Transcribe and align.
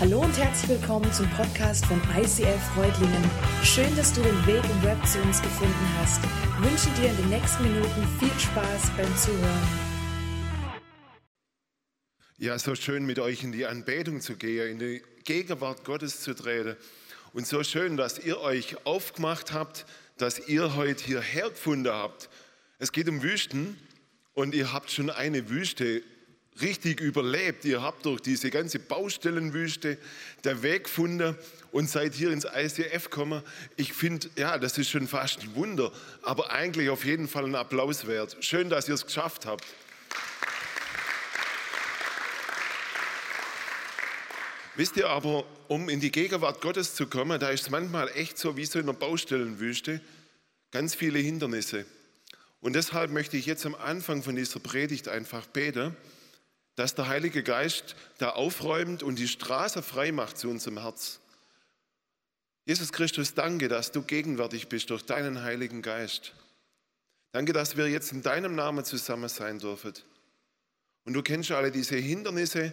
Hallo 0.00 0.20
und 0.20 0.38
herzlich 0.38 0.78
willkommen 0.78 1.12
zum 1.12 1.28
Podcast 1.30 1.84
von 1.86 2.00
ICF 2.16 2.62
Freudlingen. 2.72 3.20
Schön, 3.64 3.96
dass 3.96 4.12
du 4.12 4.22
den 4.22 4.46
Weg 4.46 4.62
im 4.62 4.82
Web 4.84 5.04
zu 5.04 5.20
uns 5.22 5.42
gefunden 5.42 5.74
hast. 5.98 6.20
Ich 6.22 6.70
wünsche 6.70 6.88
dir 7.00 7.10
in 7.10 7.16
den 7.16 7.28
nächsten 7.30 7.64
Minuten 7.64 8.06
viel 8.20 8.38
Spaß 8.38 8.92
beim 8.96 9.16
Zuhören. 9.16 9.68
Ja, 12.36 12.56
so 12.60 12.76
schön 12.76 13.06
mit 13.06 13.18
euch 13.18 13.42
in 13.42 13.50
die 13.50 13.66
Anbetung 13.66 14.20
zu 14.20 14.36
gehen, 14.36 14.70
in 14.70 14.78
die 14.78 15.02
Gegenwart 15.24 15.84
Gottes 15.84 16.20
zu 16.20 16.32
treten. 16.32 16.76
Und 17.32 17.48
so 17.48 17.64
schön, 17.64 17.96
dass 17.96 18.20
ihr 18.20 18.40
euch 18.40 18.76
aufgemacht 18.86 19.52
habt, 19.52 19.84
dass 20.16 20.48
ihr 20.48 20.76
heute 20.76 21.02
hierher 21.02 21.50
gefunden 21.50 21.92
habt. 21.92 22.28
Es 22.78 22.92
geht 22.92 23.08
um 23.08 23.24
Wüsten 23.24 23.76
und 24.34 24.54
ihr 24.54 24.72
habt 24.72 24.92
schon 24.92 25.10
eine 25.10 25.50
Wüste 25.50 26.04
richtig 26.60 27.00
überlebt. 27.00 27.64
Ihr 27.64 27.82
habt 27.82 28.04
durch 28.06 28.20
diese 28.20 28.50
ganze 28.50 28.78
Baustellenwüste 28.78 29.98
der 30.44 30.62
Weg 30.62 30.84
gefunden 30.84 31.36
und 31.72 31.90
seid 31.90 32.14
hier 32.14 32.30
ins 32.30 32.44
ICF 32.44 33.04
gekommen. 33.04 33.42
Ich 33.76 33.92
finde, 33.92 34.28
ja, 34.36 34.58
das 34.58 34.78
ist 34.78 34.90
schon 34.90 35.08
fast 35.08 35.40
ein 35.42 35.54
Wunder, 35.54 35.92
aber 36.22 36.50
eigentlich 36.50 36.90
auf 36.90 37.04
jeden 37.04 37.28
Fall 37.28 37.44
ein 37.44 37.54
Applaus 37.54 38.06
wert. 38.06 38.36
Schön, 38.40 38.68
dass 38.68 38.88
ihr 38.88 38.94
es 38.94 39.06
geschafft 39.06 39.46
habt. 39.46 39.64
Wisst 44.76 44.96
ihr 44.96 45.08
aber, 45.08 45.44
um 45.66 45.88
in 45.88 45.98
die 45.98 46.12
Gegenwart 46.12 46.60
Gottes 46.60 46.94
zu 46.94 47.08
kommen, 47.08 47.40
da 47.40 47.48
ist 47.50 47.62
es 47.62 47.70
manchmal 47.70 48.08
echt 48.14 48.38
so 48.38 48.56
wie 48.56 48.64
so 48.64 48.78
in 48.78 48.84
einer 48.84 48.96
Baustellenwüste, 48.96 50.00
ganz 50.70 50.94
viele 50.94 51.18
Hindernisse. 51.18 51.84
Und 52.60 52.74
deshalb 52.74 53.10
möchte 53.10 53.36
ich 53.36 53.46
jetzt 53.46 53.66
am 53.66 53.74
Anfang 53.74 54.22
von 54.22 54.36
dieser 54.36 54.60
Predigt 54.60 55.08
einfach 55.08 55.46
beten, 55.46 55.96
dass 56.78 56.94
der 56.94 57.08
Heilige 57.08 57.42
Geist 57.42 57.96
da 58.18 58.30
aufräumt 58.30 59.02
und 59.02 59.18
die 59.18 59.26
Straße 59.26 59.82
frei 59.82 60.12
macht 60.12 60.38
zu 60.38 60.48
unserem 60.48 60.80
Herz. 60.80 61.18
Jesus 62.66 62.92
Christus, 62.92 63.34
danke, 63.34 63.66
dass 63.66 63.90
du 63.90 64.00
gegenwärtig 64.02 64.68
bist 64.68 64.90
durch 64.90 65.04
deinen 65.04 65.42
Heiligen 65.42 65.82
Geist. 65.82 66.34
Danke, 67.32 67.52
dass 67.52 67.76
wir 67.76 67.88
jetzt 67.88 68.12
in 68.12 68.22
deinem 68.22 68.54
Namen 68.54 68.84
zusammen 68.84 69.28
sein 69.28 69.58
dürfen. 69.58 69.92
Und 71.04 71.14
du 71.14 71.22
kennst 71.24 71.50
alle 71.50 71.72
diese 71.72 71.96
Hindernisse, 71.96 72.72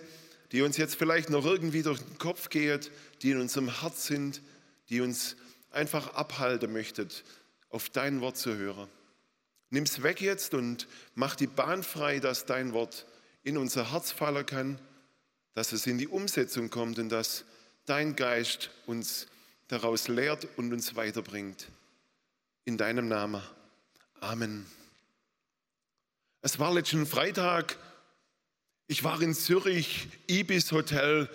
die 0.52 0.62
uns 0.62 0.78
jetzt 0.78 0.94
vielleicht 0.94 1.32
noch 1.32 1.44
irgendwie 1.44 1.82
durch 1.82 2.00
den 2.00 2.20
Kopf 2.20 2.50
gehen, 2.50 2.82
die 3.24 3.32
in 3.32 3.42
unserem 3.42 3.82
Herz 3.82 4.06
sind, 4.06 4.44
die 4.90 5.02
uns 5.02 5.36
einfach 5.72 6.14
abhalten 6.14 6.72
möchten, 6.72 7.10
auf 7.70 7.90
dein 7.90 8.22
Wort 8.22 8.38
zu 8.38 8.56
hören. 8.56 8.88
Nimm 9.72 9.86
es 9.86 10.04
weg 10.04 10.22
jetzt 10.22 10.54
und 10.54 10.88
mach 11.16 11.36
die 11.36 11.48
Bahn 11.48 11.82
frei, 11.82 12.20
dass 12.20 12.46
dein 12.46 12.72
Wort 12.72 13.08
in 13.46 13.58
unser 13.58 13.92
Herz 13.92 14.12
fallen 14.12 14.46
kann, 14.46 14.80
dass 15.54 15.72
es 15.72 15.88
in 15.88 15.98
die 15.98 16.08
Umsetzung 16.08 16.70
kommt 16.70 17.00
und 17.00 17.10
dass 17.10 17.46
dein 17.86 18.16
Geist 18.16 18.72
uns 18.88 19.28
daraus 19.68 20.08
lehrt 20.08 20.48
und 20.58 20.74
uns 20.74 20.96
weiterbringt. 20.96 21.68
In 22.66 22.78
deinem 22.78 23.08
Namen. 23.08 23.42
Amen. 24.20 24.66
Es 26.42 26.58
war 26.58 26.74
letzten 26.74 27.06
Freitag, 27.06 27.78
ich 28.88 29.04
war 29.04 29.22
in 29.22 29.36
Zürich, 29.36 30.08
Ibis 30.28 30.72
Hotel, 30.72 31.30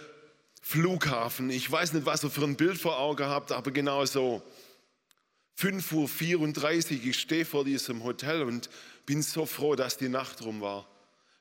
Flughafen. 0.61 1.48
Ich 1.50 1.70
weiß 1.70 1.92
nicht, 1.92 2.06
was 2.06 2.25
ihr 2.25 2.31
für 2.31 2.44
ein 2.44 2.56
Bild 2.56 2.78
vor 2.78 2.98
Augen 2.98 3.27
habt, 3.27 3.53
aber 3.53 3.70
genau 3.70 4.05
so. 4.05 4.42
5.34 5.58 6.98
Uhr, 6.98 7.05
ich 7.06 7.20
stehe 7.20 7.44
vor 7.44 7.64
diesem 7.64 8.03
Hotel 8.03 8.42
und 8.42 8.69
bin 9.06 9.22
so 9.22 9.47
froh, 9.47 9.77
dass 9.77 9.97
die 9.97 10.08
Nacht 10.08 10.42
rum 10.42 10.61
war 10.61 10.90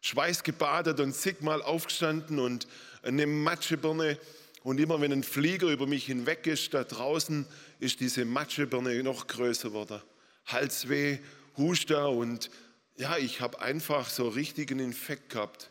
schweißgebadet 0.02 1.00
und 1.00 1.14
zigmal 1.14 1.62
aufgestanden 1.62 2.40
und 2.40 2.68
eine 3.04 3.28
Matschebirne. 3.28 4.18
Und 4.64 4.80
immer 4.80 5.00
wenn 5.02 5.12
ein 5.12 5.24
Flieger 5.24 5.68
über 5.68 5.88
mich 5.88 6.06
hinweg 6.06 6.46
ist, 6.48 6.74
da 6.74 6.84
draußen 6.84 7.46
ist 7.80 8.00
diese 8.00 8.26
Matschebirne 8.26 9.02
noch 9.04 9.28
größer 9.28 9.70
geworden. 9.70 10.02
Halsweh, 10.46 11.20
Huster 11.58 12.10
und 12.10 12.50
ja, 12.98 13.18
ich 13.18 13.40
habe 13.40 13.62
einfach 13.62 14.10
so 14.10 14.28
richtigen 14.28 14.80
Infekt 14.80 15.30
gehabt. 15.30 15.70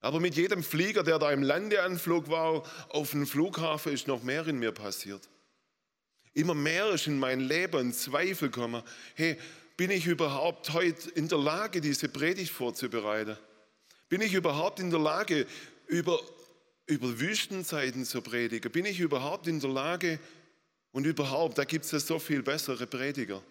Aber 0.00 0.20
mit 0.20 0.36
jedem 0.36 0.62
Flieger, 0.62 1.02
der 1.02 1.18
da 1.18 1.30
im 1.30 1.42
Landeanflug 1.42 2.28
war, 2.28 2.62
auf 2.90 3.10
dem 3.10 3.26
Flughafen, 3.26 3.92
ist 3.92 4.06
noch 4.06 4.22
mehr 4.22 4.46
in 4.46 4.58
mir 4.58 4.72
passiert. 4.72 5.28
Immer 6.34 6.54
mehr 6.54 6.90
ist 6.90 7.06
in 7.06 7.18
mein 7.18 7.40
Leben 7.40 7.92
Zweifel 7.92 8.50
gekommen. 8.50 8.82
Hey, 9.14 9.38
bin 9.76 9.90
ich 9.90 10.06
überhaupt 10.06 10.72
heute 10.72 11.10
in 11.10 11.28
der 11.28 11.38
Lage, 11.38 11.80
diese 11.80 12.08
Predigt 12.08 12.52
vorzubereiten? 12.52 13.36
Bin 14.08 14.20
ich 14.20 14.34
überhaupt 14.34 14.80
in 14.80 14.90
der 14.90 15.00
Lage, 15.00 15.46
über, 15.86 16.20
über 16.86 17.18
Wüstenzeiten 17.18 18.04
zu 18.04 18.22
predigen? 18.22 18.70
Bin 18.70 18.84
ich 18.84 19.00
überhaupt 19.00 19.46
in 19.46 19.60
der 19.60 19.70
Lage, 19.70 20.20
und 20.94 21.06
überhaupt, 21.06 21.58
da 21.58 21.64
gibt 21.64 21.84
es 21.84 21.90
ja 21.90 21.98
so 21.98 22.20
viel 22.20 22.44
bessere 22.44 22.86
Prediger. 22.86 23.42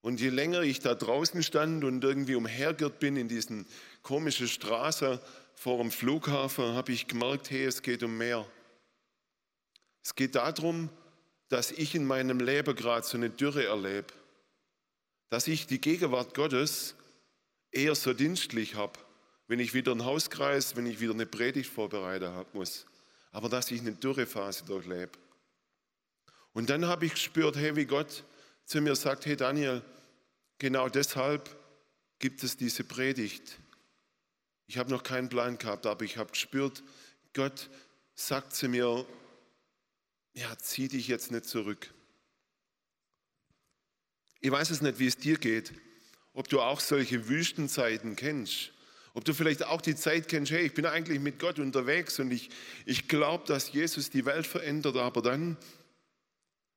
Und 0.00 0.20
je 0.20 0.30
länger 0.30 0.62
ich 0.62 0.80
da 0.80 0.94
draußen 0.94 1.42
stand 1.42 1.84
und 1.84 2.02
irgendwie 2.02 2.34
umhergeirrt 2.34 2.98
bin 2.98 3.18
in 3.18 3.28
diesen 3.28 3.66
komischen 4.02 4.48
Straßen 4.48 5.18
vor 5.54 5.78
dem 5.78 5.90
Flughafen, 5.90 6.72
habe 6.72 6.92
ich 6.92 7.08
gemerkt, 7.08 7.50
hey, 7.50 7.66
es 7.66 7.82
geht 7.82 8.02
um 8.02 8.16
mehr. 8.16 8.46
Es 10.02 10.14
geht 10.14 10.34
darum, 10.34 10.88
dass 11.48 11.70
ich 11.70 11.94
in 11.94 12.06
meinem 12.06 12.40
Leben 12.40 12.74
gerade 12.74 13.06
so 13.06 13.16
eine 13.16 13.30
Dürre 13.30 13.64
erlebe, 13.66 14.12
dass 15.30 15.46
ich 15.46 15.66
die 15.66 15.80
Gegenwart 15.80 16.34
Gottes 16.34 16.94
eher 17.70 17.94
so 17.94 18.12
dienstlich 18.12 18.74
habe, 18.74 18.98
wenn 19.46 19.60
ich 19.60 19.74
wieder 19.74 19.92
einen 19.92 20.04
Hauskreis, 20.04 20.76
wenn 20.76 20.86
ich 20.86 21.00
wieder 21.00 21.12
eine 21.12 21.26
Predigt 21.26 21.70
vorbereiten 21.70 22.32
muss, 22.52 22.86
aber 23.30 23.48
dass 23.48 23.70
ich 23.70 23.80
eine 23.80 23.92
Dürrephase 23.92 24.64
durchlebe. 24.64 25.12
Und 26.52 26.70
dann 26.70 26.86
habe 26.86 27.06
ich 27.06 27.12
gespürt, 27.12 27.56
hey, 27.56 27.76
wie 27.76 27.86
Gott 27.86 28.24
zu 28.64 28.80
mir 28.80 28.96
sagt, 28.96 29.26
hey 29.26 29.36
Daniel, 29.36 29.82
genau 30.58 30.88
deshalb 30.88 31.56
gibt 32.18 32.42
es 32.42 32.56
diese 32.56 32.84
Predigt. 32.84 33.58
Ich 34.66 34.76
habe 34.76 34.90
noch 34.90 35.02
keinen 35.02 35.28
Plan 35.28 35.56
gehabt, 35.56 35.86
aber 35.86 36.04
ich 36.04 36.18
habe 36.18 36.30
gespürt, 36.30 36.82
Gott 37.32 37.70
sagt 38.14 38.54
zu 38.54 38.68
mir, 38.68 39.06
ja, 40.38 40.56
zieh 40.56 40.86
dich 40.86 41.08
jetzt 41.08 41.32
nicht 41.32 41.46
zurück. 41.46 41.92
Ich 44.40 44.50
weiß 44.52 44.70
es 44.70 44.80
nicht, 44.80 45.00
wie 45.00 45.08
es 45.08 45.16
dir 45.16 45.36
geht, 45.36 45.72
ob 46.32 46.48
du 46.48 46.60
auch 46.60 46.78
solche 46.78 47.28
Wüstenzeiten 47.28 48.14
kennst, 48.14 48.70
ob 49.14 49.24
du 49.24 49.34
vielleicht 49.34 49.64
auch 49.64 49.80
die 49.80 49.96
Zeit 49.96 50.28
kennst, 50.28 50.52
hey, 50.52 50.66
ich 50.66 50.74
bin 50.74 50.86
eigentlich 50.86 51.18
mit 51.18 51.40
Gott 51.40 51.58
unterwegs 51.58 52.20
und 52.20 52.30
ich, 52.30 52.50
ich 52.86 53.08
glaube, 53.08 53.46
dass 53.48 53.72
Jesus 53.72 54.10
die 54.10 54.24
Welt 54.26 54.46
verändert, 54.46 54.96
aber 54.96 55.22
dann, 55.22 55.56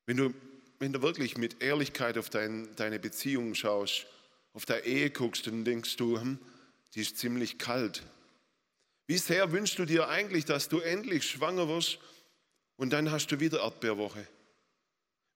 wenn 0.08 0.18
du, 0.18 0.34
wenn 0.80 0.92
du 0.92 1.04
wirklich 1.04 1.38
mit 1.38 1.62
Ehrlichkeit 1.62 2.18
auf 2.18 2.32
dein, 2.32 2.68
deine 2.78 2.98
Beziehung 2.98 3.54
schaust, 3.54 4.08
auf 4.54 4.66
deine 4.66 4.86
Ehe 4.86 5.12
guckst, 5.12 5.46
dann 5.46 5.64
denkst 5.64 5.98
du, 5.98 6.20
hm, 6.20 6.40
die 6.96 7.02
ist 7.02 7.20
ziemlich 7.20 7.60
kalt. 7.60 8.02
Wie 9.06 9.20
sehr 9.20 9.52
wünschst 9.52 9.78
du 9.78 9.86
dir 9.86 10.10
eigentlich, 10.10 10.46
dass 10.46 10.68
du 10.68 10.80
endlich 10.80 11.30
schwanger 11.30 11.68
wirst 11.68 12.00
und 12.82 12.90
dann 12.90 13.12
hast 13.12 13.28
du 13.28 13.40
wieder 13.40 13.60
Erdbeerwoche. 13.60 14.28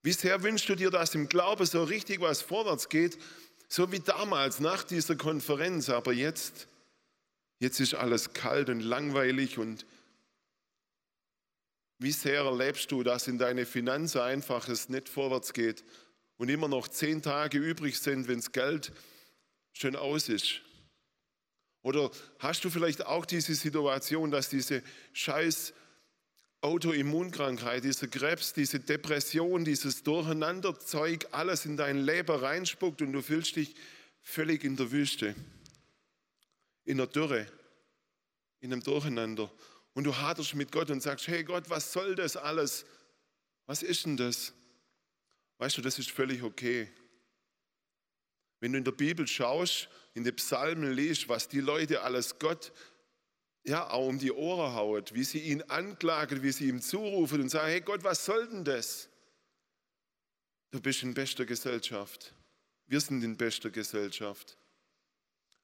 Wie 0.02 0.10
sehr 0.10 0.42
wünschst 0.42 0.68
du 0.68 0.74
dir, 0.74 0.90
dass 0.90 1.14
im 1.14 1.28
Glauben 1.28 1.64
so 1.64 1.84
richtig 1.84 2.20
was 2.20 2.42
vorwärts 2.42 2.88
geht, 2.88 3.16
so 3.68 3.92
wie 3.92 4.00
damals 4.00 4.58
nach 4.58 4.82
dieser 4.82 5.14
Konferenz, 5.14 5.88
aber 5.88 6.12
jetzt, 6.12 6.66
jetzt 7.60 7.78
ist 7.78 7.94
alles 7.94 8.32
kalt 8.32 8.68
und 8.68 8.80
langweilig 8.80 9.58
und 9.58 9.86
wie 12.00 12.10
sehr 12.10 12.40
erlebst 12.40 12.90
du, 12.90 13.04
dass 13.04 13.28
in 13.28 13.38
deine 13.38 13.64
Finanzen 13.64 14.22
einfach 14.22 14.68
es 14.68 14.88
nicht 14.88 15.08
vorwärts 15.08 15.52
geht 15.52 15.84
und 16.38 16.48
immer 16.48 16.66
noch 16.66 16.88
zehn 16.88 17.22
Tage 17.22 17.58
übrig 17.58 18.00
sind, 18.00 18.26
wenn 18.26 18.40
das 18.40 18.50
Geld 18.50 18.90
schon 19.72 19.94
aus 19.94 20.28
ist? 20.28 20.62
Oder 21.82 22.10
hast 22.40 22.64
du 22.64 22.70
vielleicht 22.70 23.06
auch 23.06 23.24
diese 23.24 23.54
Situation, 23.54 24.32
dass 24.32 24.48
diese 24.48 24.82
scheiß 25.12 25.74
Autoimmunkrankheit, 26.60 27.84
dieser 27.84 28.08
Krebs, 28.08 28.52
diese 28.52 28.80
Depression, 28.80 29.64
dieses 29.64 30.02
Durcheinanderzeug, 30.02 31.26
alles 31.32 31.66
in 31.66 31.76
dein 31.76 31.98
Leben 31.98 32.34
reinspuckt 32.34 33.02
und 33.02 33.12
du 33.12 33.22
fühlst 33.22 33.56
dich 33.56 33.74
völlig 34.22 34.64
in 34.64 34.76
der 34.76 34.90
Wüste, 34.90 35.34
in 36.84 36.96
der 36.96 37.06
Dürre, 37.06 37.46
in 38.60 38.72
einem 38.72 38.82
Durcheinander. 38.82 39.52
Und 39.94 40.04
du 40.04 40.16
haderst 40.16 40.54
mit 40.54 40.72
Gott 40.72 40.90
und 40.90 41.02
sagst, 41.02 41.28
hey 41.28 41.44
Gott, 41.44 41.70
was 41.70 41.92
soll 41.92 42.14
das 42.14 42.36
alles? 42.36 42.84
Was 43.66 43.82
ist 43.82 44.04
denn 44.04 44.16
das? 44.16 44.52
Weißt 45.58 45.78
du, 45.78 45.82
das 45.82 45.98
ist 45.98 46.10
völlig 46.10 46.42
okay. 46.42 46.88
Wenn 48.60 48.72
du 48.72 48.78
in 48.78 48.84
der 48.84 48.92
Bibel 48.92 49.26
schaust, 49.26 49.88
in 50.14 50.24
den 50.24 50.34
Psalmen 50.36 50.92
liest, 50.92 51.28
was 51.28 51.48
die 51.48 51.60
Leute 51.60 52.02
alles 52.02 52.38
Gott 52.38 52.72
ja, 53.66 53.90
auch 53.90 54.06
um 54.06 54.18
die 54.18 54.32
Ohren 54.32 54.74
haut, 54.74 55.12
wie 55.14 55.24
sie 55.24 55.40
ihn 55.40 55.62
anklagen, 55.62 56.42
wie 56.42 56.52
sie 56.52 56.68
ihm 56.68 56.80
zurufen 56.80 57.40
und 57.40 57.48
sagen, 57.48 57.68
hey 57.68 57.80
Gott, 57.80 58.04
was 58.04 58.24
soll 58.24 58.46
denn 58.48 58.64
das? 58.64 59.08
Du 60.70 60.80
bist 60.80 61.02
in 61.02 61.14
bester 61.14 61.44
Gesellschaft. 61.44 62.34
Wir 62.86 63.00
sind 63.00 63.24
in 63.24 63.36
bester 63.36 63.70
Gesellschaft. 63.70 64.56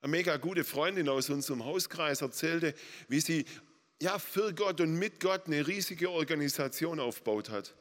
Eine 0.01 0.11
mega 0.11 0.37
gute 0.37 0.65
Freundin 0.65 1.09
aus 1.09 1.31
unserem 1.31 1.65
Hauskreis 1.65 2.23
erzählte, 2.23 2.75
wie 3.07 3.21
sie 3.21 3.45
ja, 4.01 4.19
für 4.19 4.53
Gott 4.53 4.81
und 4.81 4.95
mit 4.95 5.21
Gott 5.21 5.47
eine 5.47 5.65
riesige 5.65 6.11
Organisation 6.11 6.99
aufgebaut 6.99 7.51
hat. 7.51 7.77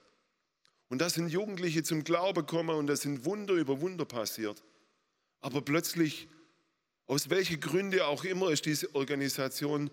Und 0.90 1.00
da 1.00 1.10
sind 1.10 1.30
Jugendliche 1.30 1.82
zum 1.82 2.04
Glauben 2.04 2.46
gekommen 2.46 2.76
und 2.76 2.86
da 2.86 2.96
sind 2.96 3.26
Wunder 3.26 3.56
über 3.56 3.82
Wunder 3.82 4.06
passiert. 4.06 4.62
Aber 5.40 5.62
plötzlich, 5.62 6.28
aus 7.12 7.30
welchen 7.30 7.60
Gründen 7.60 8.00
auch 8.00 8.24
immer, 8.24 8.52
ist 8.52 8.66
diese 8.66 8.96
Organisation, 8.96 9.92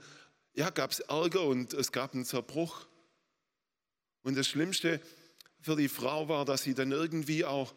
ja, 0.55 0.70
gab 0.70 0.93
es 0.93 1.00
Ärger 1.00 1.43
und 1.43 1.75
es 1.75 1.91
gab 1.91 2.15
einen 2.15 2.25
Zerbruch. 2.25 2.87
Und 4.23 4.37
das 4.38 4.47
Schlimmste 4.47 5.00
für 5.61 5.75
die 5.75 5.88
Frau 5.88 6.29
war, 6.29 6.44
dass 6.44 6.62
sie 6.62 6.75
dann 6.75 6.93
irgendwie 6.93 7.44
auch 7.44 7.75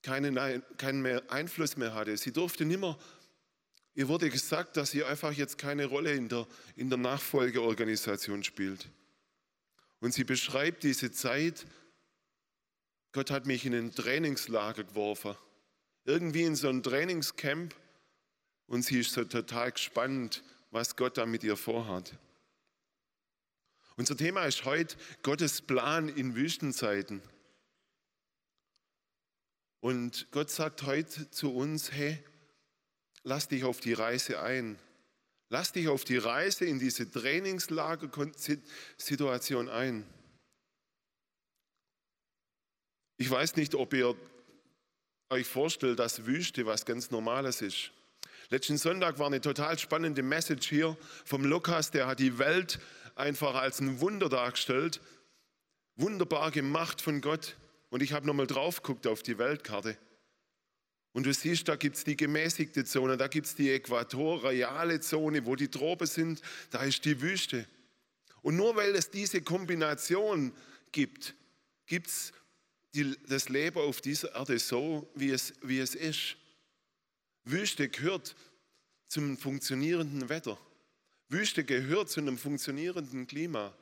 keinen, 0.00 0.62
keinen 0.78 1.02
mehr 1.02 1.22
Einfluss 1.30 1.76
mehr 1.76 1.92
hatte. 1.92 2.16
Sie 2.16 2.32
durfte 2.32 2.64
nimmer, 2.64 2.98
ihr 3.94 4.08
wurde 4.08 4.30
gesagt, 4.30 4.78
dass 4.78 4.90
sie 4.90 5.04
einfach 5.04 5.32
jetzt 5.32 5.58
keine 5.58 5.84
Rolle 5.84 6.14
in 6.14 6.30
der, 6.30 6.46
in 6.76 6.88
der 6.88 6.98
Nachfolgeorganisation 6.98 8.42
spielt. 8.42 8.88
Und 10.00 10.14
sie 10.14 10.24
beschreibt 10.24 10.82
diese 10.82 11.12
Zeit, 11.12 11.66
Gott 13.12 13.30
hat 13.30 13.44
mich 13.44 13.66
in 13.66 13.74
ein 13.74 13.94
Trainingslager 13.94 14.84
geworfen. 14.84 15.36
Irgendwie 16.06 16.44
in 16.44 16.56
so 16.56 16.70
ein 16.70 16.82
Trainingscamp. 16.82 17.74
Und 18.66 18.82
sie 18.82 19.00
ist 19.00 19.12
so 19.12 19.24
total 19.24 19.72
gespannt, 19.72 20.42
was 20.70 20.96
Gott 20.96 21.18
da 21.18 21.26
mit 21.26 21.44
ihr 21.44 21.56
vorhat. 21.56 22.18
Unser 23.96 24.16
Thema 24.16 24.44
ist 24.44 24.64
heute 24.64 24.96
Gottes 25.22 25.60
Plan 25.62 26.08
in 26.08 26.34
Wüstenzeiten. 26.34 27.22
Und 29.80 30.26
Gott 30.32 30.50
sagt 30.50 30.82
heute 30.82 31.30
zu 31.30 31.54
uns, 31.54 31.92
hey, 31.92 32.18
lass 33.22 33.46
dich 33.48 33.62
auf 33.64 33.80
die 33.80 33.92
Reise 33.92 34.42
ein. 34.42 34.78
Lass 35.48 35.70
dich 35.72 35.86
auf 35.88 36.02
die 36.04 36.18
Reise 36.18 36.64
in 36.64 36.80
diese 36.80 37.08
Trainingslager-Situation 37.10 39.68
ein. 39.68 40.04
Ich 43.16 43.30
weiß 43.30 43.54
nicht, 43.56 43.76
ob 43.76 43.94
ihr 43.94 44.16
euch 45.30 45.46
vorstellt, 45.46 46.00
dass 46.00 46.26
Wüste 46.26 46.66
was 46.66 46.84
ganz 46.84 47.10
Normales 47.10 47.62
ist. 47.62 47.90
Letzten 48.48 48.78
Sonntag 48.78 49.18
war 49.18 49.26
eine 49.26 49.40
total 49.40 49.76
spannende 49.78 50.22
Message 50.22 50.68
hier 50.68 50.96
vom 51.24 51.44
Lukas, 51.44 51.90
der 51.90 52.06
hat 52.06 52.20
die 52.20 52.38
Welt 52.38 52.78
einfach 53.16 53.56
als 53.56 53.80
ein 53.80 54.00
Wunder 54.00 54.28
dargestellt. 54.28 55.00
Wunderbar 55.96 56.50
gemacht 56.52 57.00
von 57.00 57.20
Gott. 57.20 57.56
Und 57.90 58.02
ich 58.02 58.12
habe 58.12 58.26
nochmal 58.26 58.46
drauf 58.46 58.82
geguckt 58.82 59.06
auf 59.06 59.22
die 59.22 59.38
Weltkarte. 59.38 59.96
Und 61.12 61.24
du 61.24 61.32
siehst, 61.32 61.66
da 61.66 61.76
gibt 61.76 61.96
es 61.96 62.04
die 62.04 62.16
gemäßigte 62.16 62.84
Zone, 62.84 63.16
da 63.16 63.26
gibt 63.26 63.46
es 63.46 63.54
die 63.54 63.70
äquatoriale 63.70 65.00
Zone, 65.00 65.46
wo 65.46 65.56
die 65.56 65.68
Tropen 65.68 66.06
sind, 66.06 66.42
da 66.70 66.82
ist 66.82 67.04
die 67.04 67.22
Wüste. 67.22 67.66
Und 68.42 68.56
nur 68.56 68.76
weil 68.76 68.94
es 68.94 69.10
diese 69.10 69.40
Kombination 69.40 70.52
gibt, 70.92 71.34
gibt 71.86 72.08
es 72.08 72.32
das 73.28 73.48
Leben 73.48 73.78
auf 73.78 74.02
dieser 74.02 74.34
Erde 74.34 74.58
so, 74.58 75.10
wie 75.14 75.30
es, 75.30 75.54
wie 75.62 75.80
es 75.80 75.94
ist. 75.94 76.36
Wüste 77.46 77.88
gehört 77.88 78.34
zum 79.06 79.38
funktionierenden 79.38 80.28
Wetter. 80.28 80.58
Wüste 81.28 81.64
gehört 81.64 82.10
zu 82.10 82.20
einem 82.20 82.38
funktionierenden 82.38 83.26
Klima. 83.26 83.72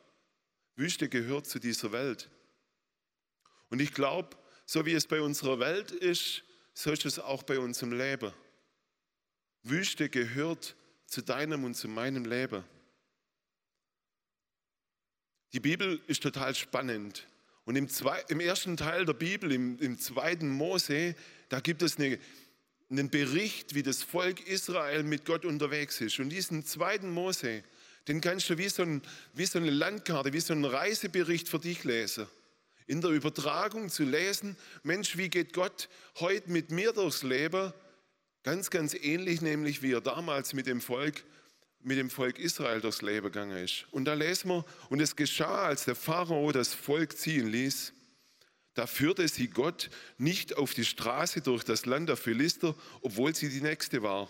Wüste 0.76 1.08
gehört 1.08 1.46
zu 1.46 1.58
dieser 1.58 1.90
Welt. 1.90 2.30
Und 3.70 3.80
ich 3.80 3.92
glaube, 3.92 4.36
so 4.66 4.84
wie 4.84 4.92
es 4.92 5.06
bei 5.06 5.20
unserer 5.20 5.58
Welt 5.60 5.90
ist, 5.90 6.44
so 6.74 6.92
ist 6.92 7.06
es 7.06 7.18
auch 7.18 7.42
bei 7.42 7.58
unserem 7.58 7.92
Leben. 7.92 8.32
Wüste 9.62 10.10
gehört 10.10 10.76
zu 11.06 11.22
deinem 11.22 11.64
und 11.64 11.74
zu 11.74 11.88
meinem 11.88 12.26
Leben. 12.26 12.64
Die 15.54 15.60
Bibel 15.60 16.02
ist 16.06 16.22
total 16.22 16.54
spannend. 16.54 17.26
Und 17.64 17.76
im, 17.76 17.88
zwei, 17.88 18.20
im 18.28 18.40
ersten 18.40 18.76
Teil 18.76 19.06
der 19.06 19.14
Bibel, 19.14 19.52
im, 19.52 19.78
im 19.78 19.98
zweiten 19.98 20.50
Mose, 20.50 21.14
da 21.48 21.60
gibt 21.60 21.80
es 21.80 21.96
eine, 21.96 22.18
einen 22.90 23.10
Bericht, 23.10 23.74
wie 23.74 23.82
das 23.82 24.02
Volk 24.02 24.46
Israel 24.46 25.02
mit 25.02 25.24
Gott 25.24 25.44
unterwegs 25.44 26.00
ist. 26.00 26.18
Und 26.18 26.28
diesen 26.30 26.64
zweiten 26.64 27.10
Mose, 27.10 27.64
den 28.08 28.20
kannst 28.20 28.50
du 28.50 28.58
wie 28.58 28.68
so, 28.68 28.82
ein, 28.82 29.02
wie 29.32 29.46
so 29.46 29.58
eine 29.58 29.70
Landkarte, 29.70 30.32
wie 30.32 30.40
so 30.40 30.52
einen 30.52 30.64
Reisebericht 30.64 31.48
für 31.48 31.58
dich 31.58 31.84
lesen. 31.84 32.26
In 32.86 33.00
der 33.00 33.10
Übertragung 33.10 33.88
zu 33.88 34.04
lesen, 34.04 34.56
Mensch, 34.82 35.16
wie 35.16 35.30
geht 35.30 35.54
Gott 35.54 35.88
heute 36.20 36.50
mit 36.50 36.70
mir 36.70 36.92
durchs 36.92 37.22
Leben? 37.22 37.72
Ganz, 38.42 38.68
ganz 38.68 38.92
ähnlich, 38.92 39.40
nämlich 39.40 39.80
wie 39.80 39.92
er 39.92 40.02
damals 40.02 40.52
mit 40.52 40.66
dem 40.66 40.82
Volk 40.82 41.24
mit 41.84 41.98
dem 41.98 42.10
Volk 42.10 42.38
Israel 42.38 42.80
durchs 42.80 43.02
Leben 43.02 43.26
gegangen 43.26 43.58
ist. 43.58 43.84
Und 43.90 44.06
da 44.06 44.14
lesen 44.14 44.48
wir, 44.48 44.64
und 44.88 45.00
es 45.00 45.14
geschah, 45.14 45.66
als 45.66 45.84
der 45.84 45.94
Pharao 45.94 46.50
das 46.50 46.72
Volk 46.72 47.16
ziehen 47.16 47.46
ließ, 47.48 47.92
da 48.74 48.86
führte 48.86 49.26
sie 49.28 49.48
Gott 49.48 49.90
nicht 50.18 50.56
auf 50.56 50.74
die 50.74 50.84
Straße 50.84 51.40
durch 51.40 51.64
das 51.64 51.86
Land 51.86 52.08
der 52.08 52.16
Philister, 52.16 52.74
obwohl 53.00 53.34
sie 53.34 53.48
die 53.48 53.60
nächste 53.60 54.02
war. 54.02 54.28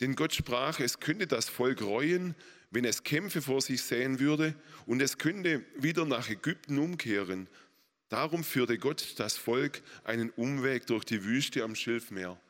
Denn 0.00 0.14
Gott 0.14 0.34
sprach, 0.34 0.80
es 0.80 0.98
könnte 0.98 1.26
das 1.26 1.48
Volk 1.48 1.82
reuen, 1.82 2.34
wenn 2.70 2.84
es 2.84 3.02
Kämpfe 3.02 3.42
vor 3.42 3.60
sich 3.60 3.82
sehen 3.82 4.18
würde, 4.18 4.54
und 4.86 5.02
es 5.02 5.18
könnte 5.18 5.64
wieder 5.76 6.06
nach 6.06 6.30
Ägypten 6.30 6.78
umkehren. 6.78 7.48
Darum 8.08 8.44
führte 8.44 8.78
Gott 8.78 9.14
das 9.18 9.36
Volk 9.36 9.82
einen 10.04 10.30
Umweg 10.30 10.86
durch 10.86 11.04
die 11.04 11.24
Wüste 11.24 11.62
am 11.62 11.74
Schilfmeer. 11.74 12.40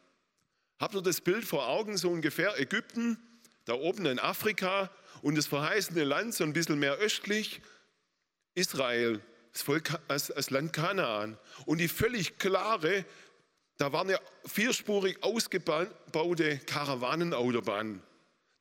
Habt 0.78 0.94
ihr 0.94 1.02
das 1.02 1.20
Bild 1.20 1.44
vor 1.44 1.68
Augen, 1.68 1.96
so 1.96 2.10
ungefähr 2.10 2.58
Ägypten? 2.58 3.18
da 3.70 3.74
oben 3.74 4.04
in 4.06 4.18
Afrika 4.18 4.90
und 5.22 5.36
das 5.36 5.46
verheißene 5.46 6.02
Land 6.02 6.34
so 6.34 6.42
ein 6.42 6.52
bisschen 6.52 6.80
mehr 6.80 6.94
östlich, 6.94 7.60
Israel, 8.54 9.20
das, 9.52 9.62
Volk, 9.62 9.98
das, 10.08 10.50
Land 10.50 10.72
Kanaan. 10.72 11.38
Und 11.66 11.78
die 11.78 11.88
völlig 11.88 12.38
klare, 12.38 13.04
da 13.76 13.92
war 13.92 14.02
eine 14.02 14.18
vierspurig 14.44 15.22
ausgebaute 15.22 16.58
Karawanenautobahn. 16.66 18.02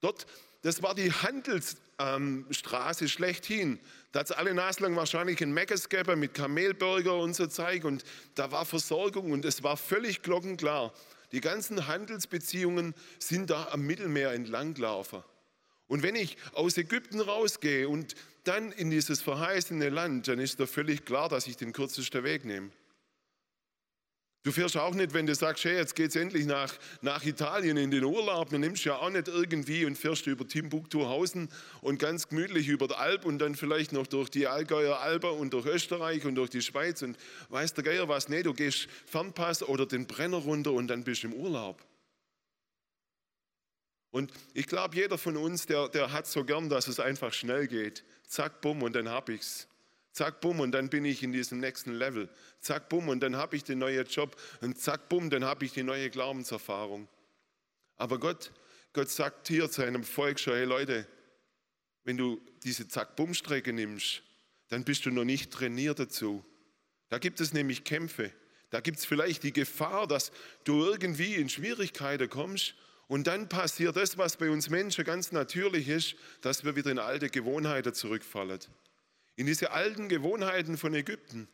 Dort, 0.01 0.25
das 0.61 0.81
war 0.81 0.95
die 0.95 1.11
Handelsstraße 1.11 3.03
ähm, 3.03 3.09
schlechthin. 3.09 3.79
Da 4.11 4.21
hat 4.21 4.31
es 4.31 4.31
alle 4.31 4.53
Nase 4.53 4.83
lang 4.83 4.95
wahrscheinlich 4.95 5.41
ein 5.41 5.53
Meckes 5.53 5.89
gegeben 5.89 6.19
mit 6.19 6.33
Kamelburger 6.33 7.15
und 7.15 7.35
so 7.35 7.47
Zeug 7.47 7.83
und 7.83 8.03
da 8.35 8.51
war 8.51 8.65
Versorgung 8.65 9.31
und 9.31 9.45
es 9.45 9.61
war 9.61 9.77
völlig 9.77 10.21
glockenklar. 10.21 10.93
Die 11.31 11.41
ganzen 11.41 11.87
Handelsbeziehungen 11.87 12.95
sind 13.19 13.51
da 13.51 13.67
am 13.71 13.81
Mittelmeer 13.81 14.31
entlang 14.31 14.73
gelaufen. 14.73 15.23
Und 15.89 16.03
wenn 16.03 16.15
ich 16.15 16.37
aus 16.53 16.77
Ägypten 16.77 17.19
rausgehe 17.19 17.89
und 17.89 18.15
dann 18.45 18.71
in 18.71 18.91
dieses 18.91 19.21
verheißene 19.21 19.89
Land, 19.89 20.27
dann 20.27 20.39
ist 20.39 20.59
da 20.59 20.67
völlig 20.67 21.03
klar, 21.03 21.27
dass 21.27 21.47
ich 21.47 21.57
den 21.57 21.73
kürzesten 21.73 22.23
Weg 22.23 22.45
nehme. 22.45 22.69
Du 24.43 24.53
fährst 24.53 24.77
auch 24.77 24.93
nicht, 24.93 25.13
wenn 25.13 25.25
du 25.25 25.35
sagst, 25.35 25.65
hey, 25.65 25.75
jetzt 25.75 25.99
es 25.99 26.15
endlich 26.15 26.45
nach, 26.45 26.73
nach 27.01 27.25
Italien 27.25 27.75
in 27.75 27.91
den 27.91 28.05
Urlaub. 28.05 28.51
Du 28.51 28.57
nimmst 28.57 28.85
ja 28.85 28.97
auch 28.97 29.09
nicht 29.09 29.27
irgendwie 29.27 29.83
und 29.83 29.97
fährst 29.97 30.27
über 30.27 30.47
Timbuktuhausen 30.47 31.49
und 31.81 31.97
ganz 31.97 32.29
gemütlich 32.29 32.67
über 32.67 32.87
die 32.87 32.93
Alp 32.93 33.25
und 33.25 33.39
dann 33.39 33.55
vielleicht 33.55 33.91
noch 33.91 34.07
durch 34.07 34.29
die 34.29 34.47
Allgäuer 34.47 34.99
Alper 34.99 35.33
und 35.33 35.53
durch 35.53 35.65
Österreich 35.65 36.23
und 36.25 36.35
durch 36.35 36.51
die 36.51 36.61
Schweiz 36.61 37.01
und 37.01 37.17
weiß 37.49 37.73
der 37.73 37.83
Geier 37.83 38.07
was. 38.07 38.29
Nee, 38.29 38.43
du 38.43 38.53
gehst 38.53 38.87
Fernpass 39.07 39.63
oder 39.63 39.85
den 39.85 40.07
Brenner 40.07 40.37
runter 40.37 40.71
und 40.71 40.87
dann 40.87 41.03
bist 41.03 41.23
du 41.23 41.27
im 41.27 41.33
Urlaub. 41.33 41.83
Und 44.11 44.31
ich 44.53 44.67
glaube, 44.67 44.95
jeder 44.95 45.17
von 45.17 45.37
uns, 45.37 45.65
der, 45.65 45.87
der 45.89 46.11
hat 46.11 46.25
so 46.27 46.43
gern, 46.43 46.69
dass 46.69 46.87
es 46.87 46.99
einfach 46.99 47.33
schnell 47.33 47.67
geht. 47.67 48.03
Zack, 48.27 48.61
bumm, 48.61 48.81
und 48.83 48.93
dann 48.93 49.09
hab 49.09 49.29
ich's. 49.29 49.67
Zack, 50.11 50.41
bumm, 50.41 50.59
und 50.59 50.71
dann 50.71 50.89
bin 50.89 51.05
ich 51.05 51.21
in 51.21 51.31
diesem 51.31 51.59
nächsten 51.59 51.93
Level. 51.93 52.29
Zack, 52.59 52.89
bumm, 52.89 53.09
und 53.09 53.19
dann 53.21 53.35
habe 53.35 53.55
ich 53.55 53.63
den 53.63 53.79
neuen 53.79 54.05
Job. 54.07 54.35
Und 54.61 54.79
zack, 54.79 55.09
bumm, 55.09 55.29
dann 55.29 55.45
habe 55.45 55.65
ich 55.65 55.73
die 55.73 55.83
neue 55.83 56.09
Glaubenserfahrung. 56.09 57.07
Aber 57.97 58.19
Gott, 58.19 58.51
Gott 58.93 59.09
sagt 59.09 59.47
hier 59.47 59.69
zu 59.69 59.83
einem 59.83 60.03
Volk 60.03 60.39
schon, 60.39 60.53
hey 60.53 60.65
Leute, 60.65 61.07
wenn 62.03 62.17
du 62.17 62.41
diese 62.63 62.87
Zack-Bumm-Strecke 62.87 63.71
nimmst, 63.71 64.23
dann 64.69 64.83
bist 64.83 65.05
du 65.05 65.11
noch 65.11 65.25
nicht 65.25 65.51
trainiert 65.51 65.99
dazu. 65.99 66.43
Da 67.09 67.19
gibt 67.19 67.39
es 67.39 67.53
nämlich 67.53 67.83
Kämpfe. 67.83 68.31
Da 68.71 68.79
gibt 68.79 68.99
es 68.99 69.05
vielleicht 69.05 69.43
die 69.43 69.53
Gefahr, 69.53 70.07
dass 70.07 70.31
du 70.63 70.85
irgendwie 70.85 71.35
in 71.35 71.49
Schwierigkeiten 71.49 72.29
kommst 72.29 72.75
und 73.09 73.27
dann 73.27 73.49
passiert 73.49 73.97
das, 73.97 74.17
was 74.17 74.37
bei 74.37 74.49
uns 74.49 74.69
Menschen 74.69 75.03
ganz 75.03 75.33
natürlich 75.33 75.89
ist, 75.89 76.15
dass 76.41 76.63
wir 76.63 76.77
wieder 76.77 76.91
in 76.91 76.99
alte 76.99 77.29
Gewohnheiten 77.29 77.93
zurückfallen 77.93 78.59
in 79.35 79.45
diese 79.45 79.71
alten 79.71 80.09
Gewohnheiten 80.09 80.77
von 80.77 80.93
Ägypten, 80.93 81.47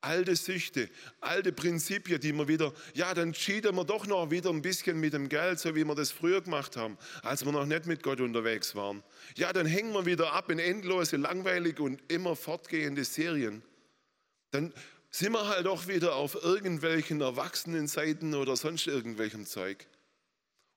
alte 0.00 0.34
Süchte, 0.34 0.88
alte 1.20 1.52
Prinzipien, 1.52 2.18
die 2.18 2.32
wir 2.32 2.48
wieder, 2.48 2.72
ja, 2.94 3.12
dann 3.12 3.34
cheaten 3.34 3.76
wir 3.76 3.84
doch 3.84 4.06
noch 4.06 4.30
wieder 4.30 4.48
ein 4.48 4.62
bisschen 4.62 4.98
mit 4.98 5.12
dem 5.12 5.28
Geld, 5.28 5.60
so 5.60 5.74
wie 5.74 5.84
wir 5.84 5.94
das 5.94 6.10
früher 6.10 6.40
gemacht 6.40 6.78
haben, 6.78 6.96
als 7.22 7.44
wir 7.44 7.52
noch 7.52 7.66
nicht 7.66 7.84
mit 7.84 8.02
Gott 8.02 8.20
unterwegs 8.20 8.74
waren. 8.74 9.02
Ja, 9.36 9.52
dann 9.52 9.66
hängen 9.66 9.92
wir 9.92 10.06
wieder 10.06 10.32
ab 10.32 10.50
in 10.50 10.58
endlose, 10.58 11.18
langweilige 11.18 11.82
und 11.82 12.00
immer 12.10 12.36
fortgehende 12.36 13.04
Serien. 13.04 13.62
Dann 14.50 14.72
sind 15.10 15.32
wir 15.32 15.46
halt 15.46 15.66
doch 15.66 15.88
wieder 15.88 16.16
auf 16.16 16.42
irgendwelchen 16.42 17.20
Erwachsenenseiten 17.20 18.34
oder 18.34 18.56
sonst 18.56 18.86
irgendwelchem 18.86 19.44
Zeug. 19.44 19.86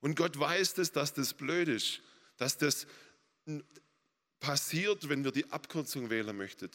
Und 0.02 0.16
Gott 0.16 0.40
weiß 0.40 0.76
das, 0.76 0.92
dass 0.92 1.14
das 1.14 1.34
blöd 1.34 1.68
ist, 1.68 2.02
dass 2.38 2.58
das 2.58 2.88
passiert, 4.40 5.10
wenn 5.10 5.24
wir 5.24 5.32
die 5.32 5.52
Abkürzung 5.52 6.10
wählen 6.10 6.36
möchten. 6.36 6.70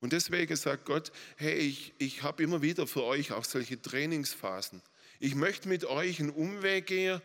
Und 0.00 0.12
deswegen 0.12 0.56
sagt 0.56 0.86
Gott, 0.86 1.12
hey, 1.36 1.54
ich, 1.54 1.92
ich 1.98 2.22
habe 2.22 2.42
immer 2.42 2.62
wieder 2.62 2.86
für 2.86 3.04
euch 3.04 3.32
auch 3.32 3.44
solche 3.44 3.80
Trainingsphasen. 3.80 4.82
Ich 5.20 5.34
möchte 5.34 5.68
mit 5.68 5.84
euch 5.84 6.18
einen 6.20 6.30
Umweg 6.30 6.86
gehen, 6.86 7.20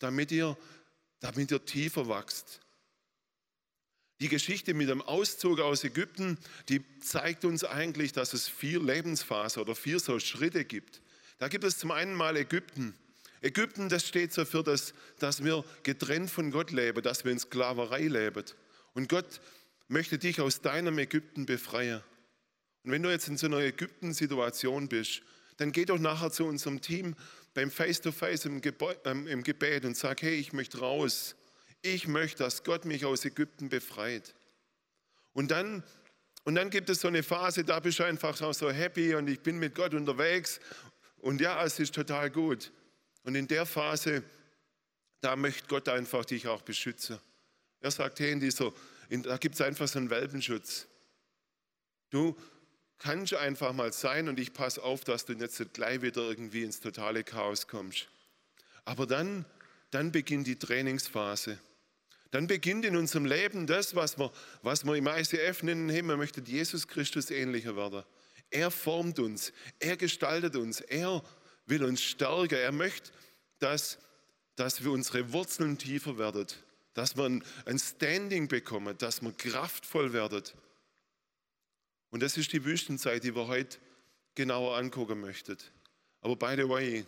damit 0.00 0.32
ihr, 0.32 0.58
damit 1.20 1.50
ihr 1.52 1.64
tiefer 1.64 2.08
wachst. 2.08 2.60
Die 4.20 4.28
Geschichte 4.28 4.74
mit 4.74 4.88
dem 4.88 5.02
Auszug 5.02 5.60
aus 5.60 5.84
Ägypten, 5.84 6.38
die 6.68 6.82
zeigt 7.00 7.44
uns 7.44 7.64
eigentlich, 7.64 8.12
dass 8.12 8.32
es 8.32 8.48
vier 8.48 8.82
Lebensphasen 8.82 9.62
oder 9.62 9.74
vier 9.74 10.00
so 10.00 10.18
Schritte 10.18 10.64
gibt. 10.64 11.02
Da 11.38 11.48
gibt 11.48 11.64
es 11.64 11.78
zum 11.78 11.90
einen 11.90 12.14
mal 12.14 12.36
Ägypten. 12.36 12.94
Ägypten, 13.46 13.88
das 13.88 14.06
steht 14.06 14.36
dafür, 14.36 14.62
dass, 14.62 14.92
dass 15.18 15.44
wir 15.44 15.64
getrennt 15.82 16.30
von 16.30 16.50
Gott 16.50 16.72
leben, 16.72 17.02
dass 17.02 17.24
wir 17.24 17.32
in 17.32 17.38
Sklaverei 17.38 18.02
leben. 18.02 18.44
Und 18.94 19.08
Gott 19.08 19.40
möchte 19.88 20.18
dich 20.18 20.40
aus 20.40 20.60
deinem 20.60 20.98
Ägypten 20.98 21.46
befreien. 21.46 22.02
Und 22.82 22.92
wenn 22.92 23.02
du 23.02 23.10
jetzt 23.10 23.28
in 23.28 23.36
so 23.36 23.46
einer 23.46 23.58
Ägypten-Situation 23.58 24.88
bist, 24.88 25.22
dann 25.56 25.72
geh 25.72 25.84
doch 25.84 25.98
nachher 25.98 26.30
zu 26.30 26.44
unserem 26.44 26.80
Team 26.80 27.14
beim 27.54 27.70
Face-to-Face 27.70 28.44
im, 28.44 28.60
ähm, 29.04 29.26
im 29.26 29.42
Gebet 29.42 29.84
und 29.84 29.96
sag, 29.96 30.22
hey, 30.22 30.34
ich 30.34 30.52
möchte 30.52 30.78
raus. 30.78 31.36
Ich 31.82 32.06
möchte, 32.08 32.42
dass 32.42 32.64
Gott 32.64 32.84
mich 32.84 33.04
aus 33.04 33.24
Ägypten 33.24 33.68
befreit. 33.68 34.34
Und 35.32 35.50
dann, 35.50 35.82
und 36.44 36.54
dann 36.54 36.70
gibt 36.70 36.90
es 36.90 37.00
so 37.00 37.08
eine 37.08 37.22
Phase, 37.22 37.64
da 37.64 37.80
bist 37.80 37.98
du 37.98 38.04
einfach 38.04 38.36
so 38.36 38.70
happy 38.70 39.14
und 39.14 39.28
ich 39.28 39.40
bin 39.40 39.58
mit 39.58 39.74
Gott 39.74 39.94
unterwegs 39.94 40.60
und 41.18 41.40
ja, 41.40 41.64
es 41.64 41.78
ist 41.78 41.94
total 41.94 42.30
gut. 42.30 42.72
Und 43.26 43.34
in 43.34 43.48
der 43.48 43.66
Phase, 43.66 44.22
da 45.20 45.34
möchte 45.34 45.66
Gott 45.66 45.88
einfach 45.88 46.24
dich 46.24 46.46
auch 46.46 46.62
beschützen. 46.62 47.18
Er 47.80 47.90
sagt, 47.90 48.20
hey, 48.20 48.30
in 48.30 48.38
dieser, 48.38 48.72
in, 49.08 49.24
da 49.24 49.36
gibt 49.36 49.56
es 49.56 49.60
einfach 49.60 49.88
so 49.88 49.98
einen 49.98 50.10
Welpenschutz. 50.10 50.86
Du 52.10 52.36
kannst 52.98 53.34
einfach 53.34 53.72
mal 53.72 53.92
sein 53.92 54.28
und 54.28 54.38
ich 54.38 54.52
passe 54.52 54.80
auf, 54.80 55.02
dass 55.02 55.26
du 55.26 55.32
jetzt 55.32 55.58
nicht 55.58 55.74
gleich 55.74 56.02
wieder 56.02 56.22
irgendwie 56.22 56.62
ins 56.62 56.78
totale 56.78 57.24
Chaos 57.24 57.66
kommst. 57.66 58.08
Aber 58.84 59.08
dann, 59.08 59.44
dann 59.90 60.12
beginnt 60.12 60.46
die 60.46 60.56
Trainingsphase. 60.56 61.58
Dann 62.30 62.46
beginnt 62.46 62.84
in 62.84 62.96
unserem 62.96 63.24
Leben 63.24 63.66
das, 63.66 63.96
was 63.96 64.18
wir, 64.20 64.32
was 64.62 64.84
wir 64.84 64.94
im 64.94 65.08
ICF 65.08 65.64
nennen, 65.64 65.88
hey, 65.88 66.02
man 66.02 66.18
möchte 66.18 66.40
Jesus 66.42 66.86
Christus 66.86 67.30
ähnlicher 67.32 67.74
werden. 67.74 68.04
Er 68.50 68.70
formt 68.70 69.18
uns, 69.18 69.52
er 69.80 69.96
gestaltet 69.96 70.54
uns, 70.54 70.80
er 70.80 71.24
will 71.66 71.84
uns 71.84 72.02
stärken, 72.02 72.58
er 72.58 72.72
möchte, 72.72 73.10
dass, 73.58 73.98
dass 74.54 74.82
wir 74.82 74.92
unsere 74.92 75.32
Wurzeln 75.32 75.78
tiefer 75.78 76.18
werden, 76.18 76.46
dass 76.94 77.16
wir 77.16 77.24
ein, 77.24 77.78
Standing 77.78 78.48
bekommen, 78.48 78.96
dass 78.98 79.22
wir 79.22 79.32
kraftvoll 79.32 80.12
werden. 80.12 80.42
Und 82.10 82.22
das 82.22 82.36
ist 82.36 82.52
die 82.52 82.64
Wüstenzeit, 82.64 83.24
die 83.24 83.34
wir 83.34 83.48
heute 83.48 83.78
genauer 84.34 84.76
angucken 84.76 85.20
möchten. 85.20 85.58
Aber 86.20 86.36
by 86.36 86.54
the 86.56 86.68
way, 86.68 87.04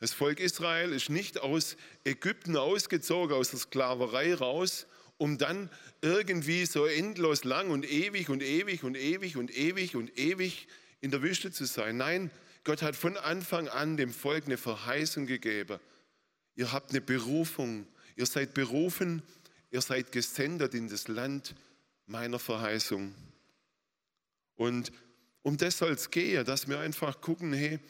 das 0.00 0.12
Volk 0.12 0.40
Israel 0.40 0.92
ist 0.92 1.10
nicht 1.10 1.40
aus 1.40 1.76
Ägypten 2.04 2.56
ausgezogen, 2.56 3.36
aus 3.36 3.50
der 3.50 3.60
Sklaverei 3.60 4.34
raus, 4.34 4.86
um 5.16 5.38
dann 5.38 5.70
irgendwie 6.00 6.66
so 6.66 6.86
endlos 6.86 7.44
lang 7.44 7.70
und 7.70 7.88
ewig 7.88 8.28
und 8.28 8.42
ewig 8.42 8.82
und 8.82 8.96
ewig 8.96 9.36
und 9.36 9.56
ewig 9.56 9.94
und 9.94 10.18
ewig 10.18 10.66
in 11.00 11.12
der 11.12 11.22
Wüste 11.22 11.52
zu 11.52 11.64
sein. 11.66 11.96
Nein, 11.96 12.32
Gott 12.64 12.82
hat 12.82 12.94
von 12.94 13.16
Anfang 13.16 13.68
an 13.68 13.96
dem 13.96 14.12
Volk 14.12 14.46
eine 14.46 14.56
Verheißung 14.56 15.26
gegeben. 15.26 15.80
Ihr 16.54 16.72
habt 16.72 16.90
eine 16.90 17.00
Berufung. 17.00 17.86
Ihr 18.16 18.26
seid 18.26 18.54
berufen. 18.54 19.22
Ihr 19.70 19.80
seid 19.80 20.12
gesendet 20.12 20.74
in 20.74 20.88
das 20.88 21.08
Land 21.08 21.54
meiner 22.06 22.38
Verheißung. 22.38 23.14
Und 24.56 24.92
um 25.42 25.56
das 25.56 25.78
soll 25.78 25.92
es 25.92 26.10
gehen, 26.10 26.44
dass 26.44 26.68
wir 26.68 26.78
einfach 26.78 27.20
gucken, 27.20 27.52
hey, 27.52 27.80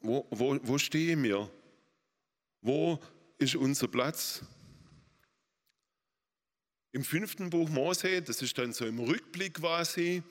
wo, 0.00 0.26
wo, 0.30 0.58
wo 0.62 0.78
stehen 0.78 1.22
wir? 1.22 1.50
Wo 2.60 3.00
ist 3.38 3.56
unser 3.56 3.88
Platz? 3.88 4.42
Im 6.92 7.04
fünften 7.04 7.50
Buch 7.50 7.68
Mose, 7.68 8.20
das 8.22 8.42
ist 8.42 8.58
dann 8.58 8.72
so 8.72 8.84
im 8.84 8.98
Rückblick 8.98 9.54
quasi, 9.54 10.22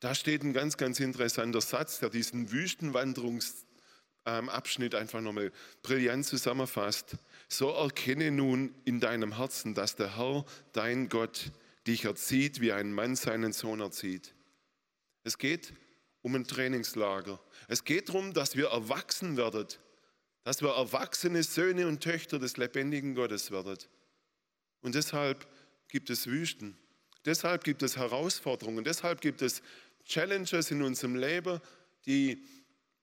da 0.00 0.14
steht 0.14 0.42
ein 0.42 0.52
ganz, 0.52 0.76
ganz 0.76 1.00
interessanter 1.00 1.60
Satz, 1.60 2.00
der 2.00 2.10
diesen 2.10 2.52
Wüstenwanderungsabschnitt 2.52 4.94
einfach 4.94 5.20
nochmal 5.20 5.52
brillant 5.82 6.26
zusammenfasst. 6.26 7.16
So 7.48 7.70
erkenne 7.70 8.30
nun 8.30 8.74
in 8.84 9.00
deinem 9.00 9.36
Herzen, 9.36 9.74
dass 9.74 9.96
der 9.96 10.16
Herr, 10.16 10.44
dein 10.72 11.08
Gott, 11.08 11.50
dich 11.86 12.04
erzieht, 12.04 12.60
wie 12.60 12.72
ein 12.72 12.92
Mann 12.92 13.16
seinen 13.16 13.52
Sohn 13.52 13.80
erzieht. 13.80 14.34
Es 15.24 15.38
geht 15.38 15.72
um 16.22 16.34
ein 16.34 16.46
Trainingslager. 16.46 17.40
Es 17.68 17.84
geht 17.84 18.08
darum, 18.08 18.34
dass 18.34 18.56
wir 18.56 18.68
erwachsen 18.68 19.36
werden, 19.36 19.66
dass 20.42 20.60
wir 20.60 20.70
erwachsene 20.70 21.42
Söhne 21.42 21.86
und 21.86 22.02
Töchter 22.02 22.38
des 22.38 22.56
lebendigen 22.56 23.14
Gottes 23.14 23.50
werden. 23.50 23.78
Und 24.82 24.94
deshalb 24.94 25.46
gibt 25.88 26.10
es 26.10 26.26
Wüsten. 26.26 26.76
Deshalb 27.24 27.64
gibt 27.64 27.82
es 27.82 27.96
Herausforderungen. 27.96 28.84
Deshalb 28.84 29.20
gibt 29.20 29.42
es 29.42 29.62
Challenges 30.06 30.70
in 30.70 30.82
unserem 30.82 31.16
Leben, 31.16 31.60
die, 32.06 32.44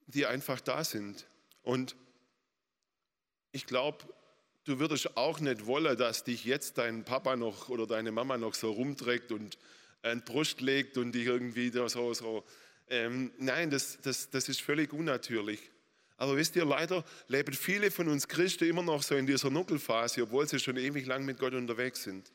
die 0.08 0.26
einfach 0.26 0.62
da 0.62 0.84
sind. 0.84 1.28
Und 1.62 1.96
ich 3.52 3.66
glaube, 3.66 4.06
du 4.64 4.80
würdest 4.80 5.16
auch 5.18 5.40
nicht 5.40 5.66
wollen, 5.66 5.98
dass 5.98 6.24
dich 6.24 6.46
jetzt 6.46 6.78
dein 6.78 7.04
Papa 7.04 7.36
noch 7.36 7.70
oder 7.70 7.86
deine 7.86 8.12
Mama 8.12 8.38
noch 8.38 8.54
so 8.54 8.72
rumträgt 8.72 9.32
und 9.32 9.58
ein 10.02 10.24
Brust 10.24 10.62
legt 10.62 10.98
und 10.98 11.14
dich 11.14 11.28
irgendwie 11.28 11.70
so, 11.70 12.14
so 12.14 12.44
ähm, 12.90 13.32
nein, 13.38 13.70
das, 13.70 14.00
das, 14.02 14.30
das 14.30 14.50
ist 14.50 14.62
völlig 14.62 14.94
unnatürlich. 14.94 15.60
Aber 16.18 16.38
wisst 16.38 16.56
ihr, 16.56 16.66
leider 16.66 17.04
leben 17.28 17.54
viele 17.54 17.92
von 17.92 18.08
uns 18.08 18.28
Christen 18.28 18.66
immer 18.66 18.84
noch 18.84 19.04
so 19.04 19.16
in 19.16 19.26
dieser 19.26 19.50
Nuckelphase, 19.50 20.24
obwohl 20.24 20.48
sie 20.48 20.60
schon 20.60 20.78
ewig 20.78 21.06
lang 21.06 21.26
mit 21.26 21.40
Gott 21.40 21.54
unterwegs 21.54 22.04
sind. 22.04 22.32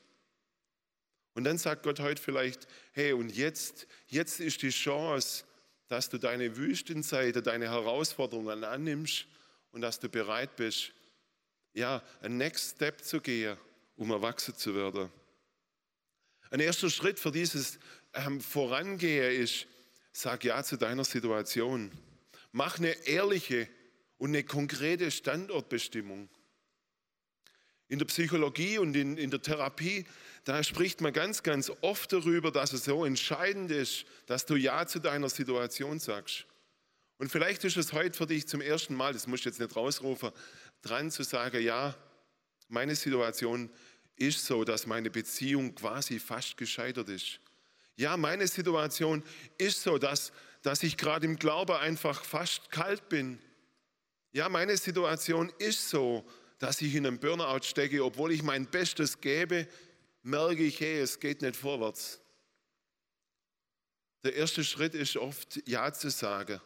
Und 1.35 1.45
dann 1.45 1.59
sagt 1.59 1.83
Gott 1.83 2.01
heute 2.01 2.21
vielleicht, 2.21 2.67
hey, 2.93 3.13
und 3.13 3.31
jetzt, 3.31 3.87
jetzt 4.09 4.41
ist 4.41 4.63
die 4.63 4.71
Chance, 4.71 5.45
dass 5.89 6.09
du 6.09 6.19
deine 6.19 6.57
Wüstenseite, 6.57 7.43
deine 7.43 7.71
Herausforderungen 7.71 8.65
annimmst 8.65 9.27
und 9.71 9.81
dass 9.81 10.01
du 10.01 10.09
bereit 10.09 10.57
bist, 10.57 10.93
ja, 11.75 12.03
ein 12.21 12.37
Next 12.37 12.77
Step 12.77 13.05
zu 13.05 13.21
gehen, 13.21 13.57
um 13.97 14.11
erwachsen 14.11 14.57
zu 14.57 14.75
werden. 14.75 15.11
Ein 16.51 16.61
erster 16.61 16.91
Schritt 16.91 17.19
für 17.19 17.31
dieses 17.31 17.79
ähm, 18.15 18.41
Vorangehen 18.41 19.43
ist, 19.43 19.67
Sag 20.21 20.43
ja 20.43 20.65
zu 20.65 20.77
deiner 20.77 21.05
Situation. 21.05 21.93
Mach 22.51 22.79
eine 22.79 22.91
ehrliche 23.07 23.69
und 24.17 24.31
eine 24.31 24.43
konkrete 24.43 25.13
Standortbestimmung. 25.13 26.29
In 27.89 27.99
der 27.99 28.07
Psychologie 28.07 28.79
und 28.79 28.95
in, 28.95 29.17
in 29.17 29.31
der 29.31 29.41
Therapie, 29.41 30.07
da 30.45 30.63
spricht 30.63 31.01
man 31.01 31.13
ganz, 31.13 31.43
ganz 31.43 31.73
oft 31.81 32.13
darüber, 32.13 32.51
dass 32.51 32.73
es 32.73 32.85
so 32.85 33.05
entscheidend 33.05 33.71
ist, 33.71 34.05
dass 34.27 34.47
du 34.47 34.57
Ja 34.57 34.87
zu 34.87 34.99
deiner 34.99 35.29
Situation 35.29 35.99
sagst. 35.99 36.47
Und 37.19 37.31
vielleicht 37.31 37.65
ist 37.65 37.77
es 37.77 37.93
heute 37.93 38.17
für 38.17 38.27
dich 38.27 38.47
zum 38.47 38.61
ersten 38.61 38.95
Mal, 38.95 39.13
das 39.13 39.27
musst 39.27 39.45
du 39.45 39.49
jetzt 39.49 39.59
nicht 39.59 39.75
rausrufen, 39.75 40.31
dran 40.83 41.11
zu 41.11 41.25
sagen, 41.25 41.63
ja, 41.63 41.97
meine 42.69 42.95
Situation 42.95 43.71
ist 44.17 44.45
so, 44.45 44.65
dass 44.65 44.87
meine 44.87 45.11
Beziehung 45.11 45.75
quasi 45.75 46.19
fast 46.19 46.57
gescheitert 46.57 47.09
ist. 47.09 47.41
Ja, 47.97 48.17
meine 48.17 48.47
Situation 48.47 49.25
ist 49.57 49.83
so, 49.83 49.99
dass, 49.99 50.33
dass 50.63 50.83
ich 50.83 50.97
gerade 50.97 51.27
im 51.27 51.37
Glaube 51.37 51.81
einfach 51.81 52.23
fast 52.23 52.71
kalt 52.71 53.09
bin. 53.09 53.41
Ja, 54.33 54.49
meine 54.49 54.77
Situation 54.77 55.53
ist 55.59 55.89
so, 55.89 56.25
dass 56.59 56.81
ich 56.81 56.95
in 56.95 57.07
einem 57.07 57.19
Burnout 57.19 57.63
stecke, 57.63 58.05
obwohl 58.05 58.33
ich 58.33 58.43
mein 58.43 58.67
Bestes 58.67 59.21
gebe, 59.21 59.69
merke 60.23 60.65
ich, 60.65 60.81
hey, 60.81 61.01
es 61.01 61.21
geht 61.21 61.43
nicht 61.43 61.57
vorwärts. 61.57 62.21
Der 64.25 64.35
erste 64.35 64.65
Schritt 64.65 64.95
ist 64.95 65.17
oft 65.17 65.61
Ja 65.67 65.93
zu 65.93 66.11
sagen. 66.11 66.61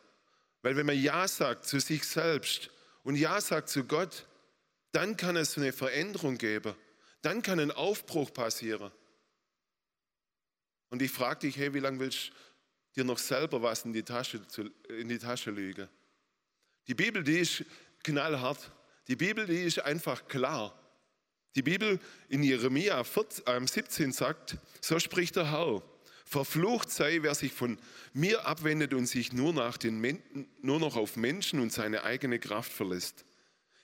Weil 0.63 0.77
wenn 0.77 0.87
man 0.87 1.01
Ja 1.01 1.29
sagt 1.29 1.67
zu 1.67 1.81
sich 1.81 2.05
selbst 2.05 2.71
und 3.03 3.17
Ja 3.17 3.41
sagt 3.41 3.69
zu 3.69 3.85
Gott, 3.85 4.27
dann 4.93 5.17
kann 5.17 5.37
es 5.37 5.59
eine 5.59 5.73
Veränderung 5.73 6.39
geben. 6.39 6.75
Dann 7.21 7.43
kann 7.43 7.61
ein 7.61 7.71
Aufbruch 7.71 8.33
passieren. 8.33 8.91
Und 10.91 11.03
ich 11.03 11.11
frage 11.11 11.41
dich, 11.41 11.57
hey, 11.57 11.73
wie 11.75 11.79
lange 11.79 12.01
willst 12.01 12.29
du 12.29 12.33
dir 12.97 13.05
noch 13.05 13.19
selber 13.19 13.63
was 13.63 13.85
in 13.85 13.93
die 13.93 14.03
Tasche, 14.03 14.41
in 14.89 15.09
die 15.09 15.19
Tasche 15.19 15.51
legen? 15.51 15.89
Die 16.87 16.95
Bibel, 16.95 17.23
die 17.23 17.39
ist 17.39 17.65
knallhart. 18.03 18.71
Die 19.09 19.17
Bibel, 19.17 19.47
die 19.47 19.63
ist 19.63 19.81
einfach 19.81 20.29
klar. 20.29 20.79
Die 21.55 21.63
Bibel 21.63 21.99
in 22.29 22.43
Jeremia 22.43 23.03
17 23.05 24.05
ähm, 24.05 24.13
sagt, 24.13 24.57
so 24.81 24.99
spricht 24.99 25.37
der 25.37 25.51
Herr, 25.51 25.83
verflucht 26.25 26.91
sei, 26.91 27.19
wer 27.21 27.35
sich 27.35 27.53
von 27.53 27.79
mir 28.15 28.47
abwendet 28.47 28.95
und 28.95 29.07
sich 29.07 29.33
nur, 29.33 29.53
nach 29.53 29.77
den, 29.77 30.49
nur 30.63 30.81
noch 30.81 30.97
auf 30.97 31.17
Menschen 31.17 31.61
und 31.61 31.73
seine 31.73 32.05
eigene 32.05 32.39
Kraft 32.39 32.73
verlässt. 32.73 33.27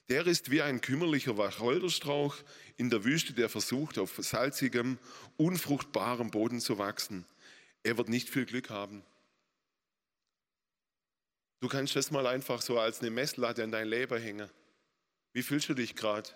Der 0.09 0.27
ist 0.27 0.51
wie 0.51 0.63
ein 0.63 0.81
kümmerlicher 0.81 1.37
Wacholderstrauch 1.37 2.37
in 2.79 2.89
der 2.89 3.05
Wüste, 3.05 3.35
der 3.35 3.51
versucht, 3.51 3.99
auf 3.99 4.17
salzigem, 4.19 4.99
unfruchtbarem 5.37 6.31
Boden 6.31 6.61
zu 6.61 6.79
wachsen. 6.79 7.27
Er 7.83 7.99
wird 7.99 8.09
nicht 8.09 8.31
viel 8.31 8.47
Glück 8.47 8.71
haben. 8.71 9.03
Du 11.61 11.69
kannst 11.69 11.97
das 11.97 12.11
mal 12.11 12.27
einfach 12.27 12.63
so 12.63 12.79
als 12.79 13.01
eine 13.01 13.11
Messlatte 13.11 13.63
an 13.65 13.73
dein 13.73 13.89
Leben 13.89 14.19
hängen. 14.23 14.49
Wie 15.33 15.43
fühlst 15.43 15.69
du 15.69 15.75
dich 15.75 15.95
gerade? 15.95 16.31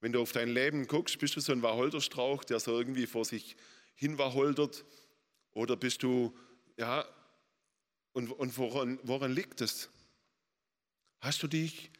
Wenn 0.00 0.12
du 0.12 0.20
auf 0.20 0.32
dein 0.32 0.48
Leben 0.48 0.86
guckst, 0.86 1.18
bist 1.18 1.36
du 1.36 1.40
so 1.40 1.52
ein 1.52 1.62
Wacholderstrauch, 1.62 2.44
der 2.44 2.60
so 2.60 2.76
irgendwie 2.76 3.06
vor 3.06 3.24
sich 3.24 3.56
hin 3.94 4.18
wacholdert? 4.18 4.84
Oder 5.52 5.76
bist 5.76 6.02
du, 6.02 6.36
ja, 6.76 7.06
und, 8.12 8.30
und 8.30 8.58
woran, 8.58 8.98
woran 9.02 9.32
liegt 9.32 9.60
es? 9.60 9.88
Hast 11.20 11.42
du 11.42 11.48
dich 11.48 11.90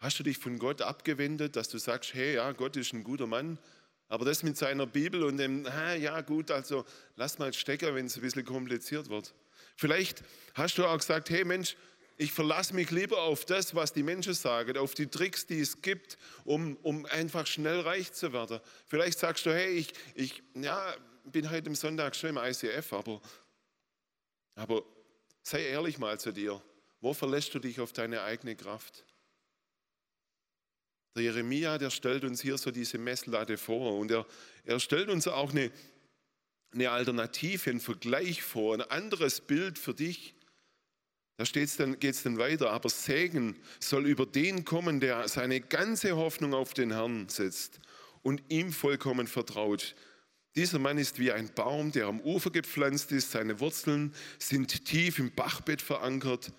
Hast 0.00 0.18
du 0.18 0.22
dich 0.22 0.38
von 0.38 0.58
Gott 0.58 0.80
abgewendet, 0.80 1.56
dass 1.56 1.68
du 1.68 1.76
sagst, 1.76 2.14
hey, 2.14 2.36
ja, 2.36 2.52
Gott 2.52 2.74
ist 2.76 2.94
ein 2.94 3.04
guter 3.04 3.26
Mann, 3.26 3.58
aber 4.08 4.24
das 4.24 4.42
mit 4.42 4.56
seiner 4.56 4.86
Bibel 4.86 5.22
und 5.22 5.36
dem, 5.36 5.66
ja 6.00 6.22
gut, 6.22 6.50
also 6.50 6.86
lass 7.16 7.38
mal 7.38 7.52
stecken, 7.52 7.94
wenn 7.94 8.06
es 8.06 8.16
ein 8.16 8.22
bisschen 8.22 8.46
kompliziert 8.46 9.10
wird. 9.10 9.34
Vielleicht 9.76 10.24
hast 10.54 10.78
du 10.78 10.86
auch 10.86 10.96
gesagt, 10.96 11.28
hey 11.28 11.44
Mensch, 11.44 11.76
ich 12.20 12.32
verlasse 12.32 12.74
mich 12.74 12.90
lieber 12.90 13.22
auf 13.22 13.46
das, 13.46 13.74
was 13.74 13.94
die 13.94 14.02
Menschen 14.02 14.34
sagen, 14.34 14.76
auf 14.76 14.92
die 14.92 15.06
Tricks, 15.06 15.46
die 15.46 15.58
es 15.58 15.80
gibt, 15.80 16.18
um, 16.44 16.76
um 16.82 17.06
einfach 17.06 17.46
schnell 17.46 17.80
reich 17.80 18.12
zu 18.12 18.34
werden. 18.34 18.60
Vielleicht 18.86 19.18
sagst 19.18 19.46
du, 19.46 19.54
hey, 19.54 19.70
ich, 19.70 19.94
ich 20.14 20.42
ja, 20.54 20.94
bin 21.24 21.50
heute 21.50 21.70
am 21.70 21.74
Sonntag 21.74 22.14
schon 22.14 22.28
im 22.28 22.36
ICF, 22.36 22.92
aber, 22.92 23.22
aber 24.54 24.82
sei 25.42 25.64
ehrlich 25.64 25.96
mal 25.96 26.20
zu 26.20 26.30
dir. 26.30 26.62
Wo 27.00 27.14
verlässt 27.14 27.54
du 27.54 27.58
dich 27.58 27.80
auf 27.80 27.94
deine 27.94 28.20
eigene 28.20 28.54
Kraft? 28.54 29.06
Der 31.14 31.22
Jeremia, 31.22 31.78
der 31.78 31.88
stellt 31.88 32.24
uns 32.24 32.42
hier 32.42 32.58
so 32.58 32.70
diese 32.70 32.98
Messlatte 32.98 33.56
vor 33.56 33.96
und 33.96 34.10
er, 34.10 34.26
er 34.64 34.78
stellt 34.78 35.08
uns 35.08 35.26
auch 35.26 35.52
eine, 35.52 35.72
eine 36.72 36.90
Alternative, 36.90 37.70
einen 37.70 37.80
Vergleich 37.80 38.42
vor, 38.42 38.74
ein 38.74 38.82
anderes 38.82 39.40
Bild 39.40 39.78
für 39.78 39.94
dich. 39.94 40.34
Da 41.40 41.46
dann, 41.78 41.98
geht 41.98 42.14
es 42.14 42.22
dann 42.22 42.36
weiter, 42.36 42.70
aber 42.70 42.90
Segen 42.90 43.56
soll 43.78 44.06
über 44.06 44.26
den 44.26 44.66
kommen, 44.66 45.00
der 45.00 45.26
seine 45.26 45.62
ganze 45.62 46.14
Hoffnung 46.14 46.52
auf 46.52 46.74
den 46.74 46.90
Herrn 46.90 47.30
setzt 47.30 47.80
und 48.22 48.42
ihm 48.50 48.74
vollkommen 48.74 49.26
vertraut. 49.26 49.94
Dieser 50.54 50.78
Mann 50.78 50.98
ist 50.98 51.18
wie 51.18 51.32
ein 51.32 51.50
Baum, 51.54 51.92
der 51.92 52.08
am 52.08 52.20
Ufer 52.20 52.50
gepflanzt 52.50 53.10
ist, 53.12 53.30
seine 53.30 53.58
Wurzeln 53.58 54.12
sind 54.38 54.84
tief 54.84 55.18
im 55.18 55.34
Bachbett 55.34 55.80
verankert 55.80 56.52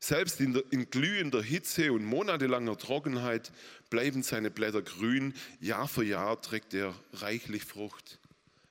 selbst 0.00 0.40
in, 0.40 0.54
der, 0.54 0.64
in 0.70 0.90
glühender 0.90 1.42
Hitze 1.42 1.92
und 1.92 2.04
monatelanger 2.04 2.76
Trockenheit 2.76 3.52
bleiben 3.88 4.22
seine 4.22 4.50
Blätter 4.50 4.82
grün. 4.82 5.34
Jahr 5.60 5.86
für 5.86 6.04
Jahr 6.04 6.40
trägt 6.40 6.74
er 6.74 6.94
reichlich 7.12 7.64
Frucht. 7.64 8.18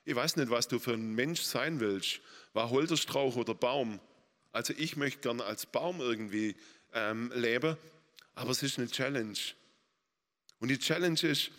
Ich 0.04 0.14
weiß 0.14 0.36
nicht, 0.36 0.50
was 0.50 0.68
du 0.68 0.80
für 0.80 0.92
ein 0.92 1.14
Mensch 1.14 1.40
sein 1.40 1.80
willst. 1.80 2.20
War 2.52 2.68
Holterstrauch 2.68 3.36
oder 3.36 3.54
Baum? 3.54 4.00
Also 4.52 4.74
ich 4.76 4.96
möchte 4.96 5.20
gerne 5.20 5.44
als 5.44 5.66
Baum 5.66 6.00
irgendwie 6.00 6.54
ähm, 6.92 7.32
leben, 7.34 7.76
aber 8.34 8.50
es 8.50 8.62
ist 8.62 8.78
eine 8.78 8.88
Challenge. 8.88 9.38
Und 10.58 10.68
die 10.68 10.78
Challenge 10.78 11.20
ist, 11.22 11.50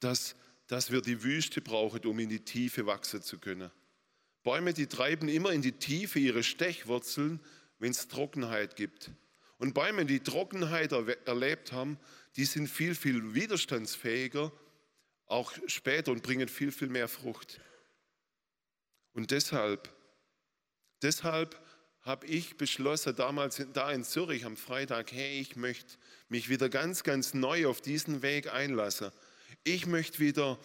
dass, 0.00 0.34
dass 0.66 0.90
wir 0.90 1.02
die 1.02 1.22
Wüste 1.22 1.60
brauchen, 1.60 2.04
um 2.06 2.18
in 2.18 2.28
die 2.28 2.44
Tiefe 2.44 2.86
wachsen 2.86 3.22
zu 3.22 3.38
können. 3.38 3.70
Bäume, 4.42 4.72
die 4.74 4.88
treiben 4.88 5.28
immer 5.28 5.52
in 5.52 5.62
die 5.62 5.72
Tiefe 5.72 6.18
ihre 6.18 6.42
Stechwurzeln, 6.42 7.40
wenn 7.78 7.92
es 7.92 8.08
Trockenheit 8.08 8.76
gibt. 8.76 9.10
Und 9.58 9.74
Bäume, 9.74 10.04
die 10.06 10.20
Trockenheit 10.20 10.90
erlebt 10.90 11.70
haben, 11.70 11.98
die 12.36 12.44
sind 12.44 12.66
viel, 12.66 12.94
viel 12.94 13.34
widerstandsfähiger, 13.34 14.50
auch 15.26 15.52
später 15.66 16.10
und 16.10 16.22
bringen 16.22 16.48
viel, 16.48 16.72
viel 16.72 16.88
mehr 16.88 17.06
Frucht. 17.06 17.60
Und 19.12 19.30
deshalb, 19.30 19.94
deshalb 21.02 21.60
habe 22.02 22.26
ich 22.26 22.56
beschlossen, 22.56 23.14
damals 23.14 23.64
da 23.72 23.90
in 23.92 24.04
Zürich 24.04 24.44
am 24.44 24.56
Freitag, 24.56 25.12
hey, 25.12 25.40
ich 25.40 25.56
möchte 25.56 25.96
mich 26.28 26.48
wieder 26.48 26.68
ganz, 26.68 27.04
ganz 27.04 27.32
neu 27.32 27.66
auf 27.66 27.80
diesen 27.80 28.22
Weg 28.22 28.52
einlassen. 28.52 29.12
Ich 29.64 29.86
möchte 29.86 30.18
wieder 30.18 30.58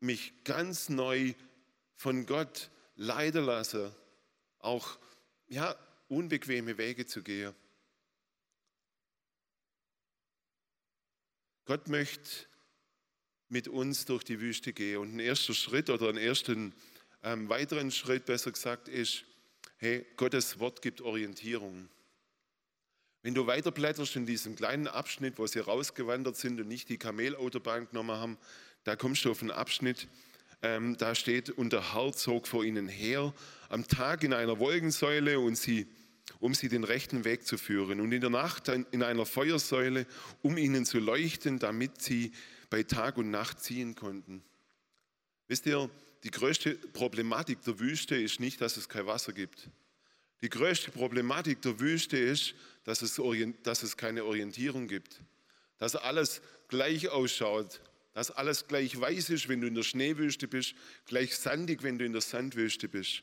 mich 0.00 0.32
ganz 0.44 0.88
neu 0.88 1.34
von 1.94 2.26
Gott 2.26 2.70
leiden 2.96 3.44
lassen, 3.44 3.94
auch 4.58 4.98
ja, 5.48 5.76
unbequeme 6.08 6.78
Wege 6.78 7.06
zu 7.06 7.22
gehen. 7.22 7.54
Gott 11.64 11.88
möchte 11.88 12.46
mit 13.48 13.68
uns 13.68 14.04
durch 14.04 14.24
die 14.24 14.40
Wüste 14.40 14.72
gehen. 14.72 14.98
Und 14.98 15.14
ein 15.14 15.20
erster 15.20 15.54
Schritt 15.54 15.88
oder 15.88 16.08
ein 16.08 16.16
ersten 16.16 16.74
ähm, 17.22 17.48
weiteren 17.48 17.90
Schritt, 17.90 18.26
besser 18.26 18.50
gesagt, 18.50 18.88
ist, 18.88 19.24
hey, 19.84 20.06
Gottes 20.16 20.58
Wort 20.60 20.80
gibt 20.80 21.02
Orientierung. 21.02 21.90
Wenn 23.20 23.34
du 23.34 23.46
weiterblätterst 23.46 24.16
in 24.16 24.24
diesem 24.24 24.56
kleinen 24.56 24.86
Abschnitt, 24.86 25.38
wo 25.38 25.46
sie 25.46 25.58
rausgewandert 25.58 26.38
sind 26.38 26.58
und 26.58 26.68
nicht 26.68 26.88
die 26.88 26.96
Kamelautobahn 26.96 27.88
genommen 27.88 28.16
haben, 28.16 28.38
da 28.84 28.96
kommst 28.96 29.26
du 29.26 29.30
auf 29.30 29.42
einen 29.42 29.50
Abschnitt, 29.50 30.08
ähm, 30.62 30.96
da 30.96 31.14
steht, 31.14 31.50
und 31.50 31.74
der 31.74 31.92
Herr 31.92 32.14
zog 32.14 32.48
vor 32.48 32.64
ihnen 32.64 32.88
her, 32.88 33.34
am 33.68 33.86
Tag 33.86 34.24
in 34.24 34.32
einer 34.32 34.58
Wolkensäule 34.58 35.38
und 35.38 35.56
sie 35.56 35.86
um 36.40 36.54
sie 36.54 36.70
den 36.70 36.84
rechten 36.84 37.26
Weg 37.26 37.46
zu 37.46 37.58
führen 37.58 38.00
und 38.00 38.10
in 38.10 38.22
der 38.22 38.30
Nacht 38.30 38.68
in 38.68 39.02
einer 39.02 39.26
Feuersäule, 39.26 40.06
um 40.40 40.56
ihnen 40.56 40.86
zu 40.86 40.98
leuchten, 40.98 41.58
damit 41.58 42.00
sie 42.00 42.32
bei 42.70 42.82
Tag 42.82 43.18
und 43.18 43.30
Nacht 43.30 43.60
ziehen 43.60 43.94
konnten. 43.94 44.42
Wisst 45.46 45.66
ihr, 45.66 45.90
die 46.24 46.30
größte 46.30 46.74
Problematik 46.74 47.62
der 47.62 47.78
Wüste 47.78 48.16
ist 48.16 48.40
nicht, 48.40 48.60
dass 48.60 48.78
es 48.78 48.88
kein 48.88 49.06
Wasser 49.06 49.34
gibt. 49.34 49.68
Die 50.40 50.48
größte 50.48 50.90
Problematik 50.90 51.60
der 51.62 51.78
Wüste 51.78 52.16
ist, 52.16 52.54
dass 52.84 53.02
es, 53.02 53.20
dass 53.62 53.82
es 53.82 53.96
keine 53.96 54.24
Orientierung 54.24 54.88
gibt. 54.88 55.20
Dass 55.78 55.96
alles 55.96 56.40
gleich 56.68 57.10
ausschaut, 57.10 57.80
dass 58.14 58.30
alles 58.30 58.66
gleich 58.66 58.98
weiß 58.98 59.30
ist, 59.30 59.48
wenn 59.48 59.60
du 59.60 59.66
in 59.66 59.74
der 59.74 59.82
Schneewüste 59.82 60.48
bist, 60.48 60.74
gleich 61.06 61.36
sandig, 61.36 61.82
wenn 61.82 61.98
du 61.98 62.06
in 62.06 62.12
der 62.12 62.22
Sandwüste 62.22 62.88
bist. 62.88 63.22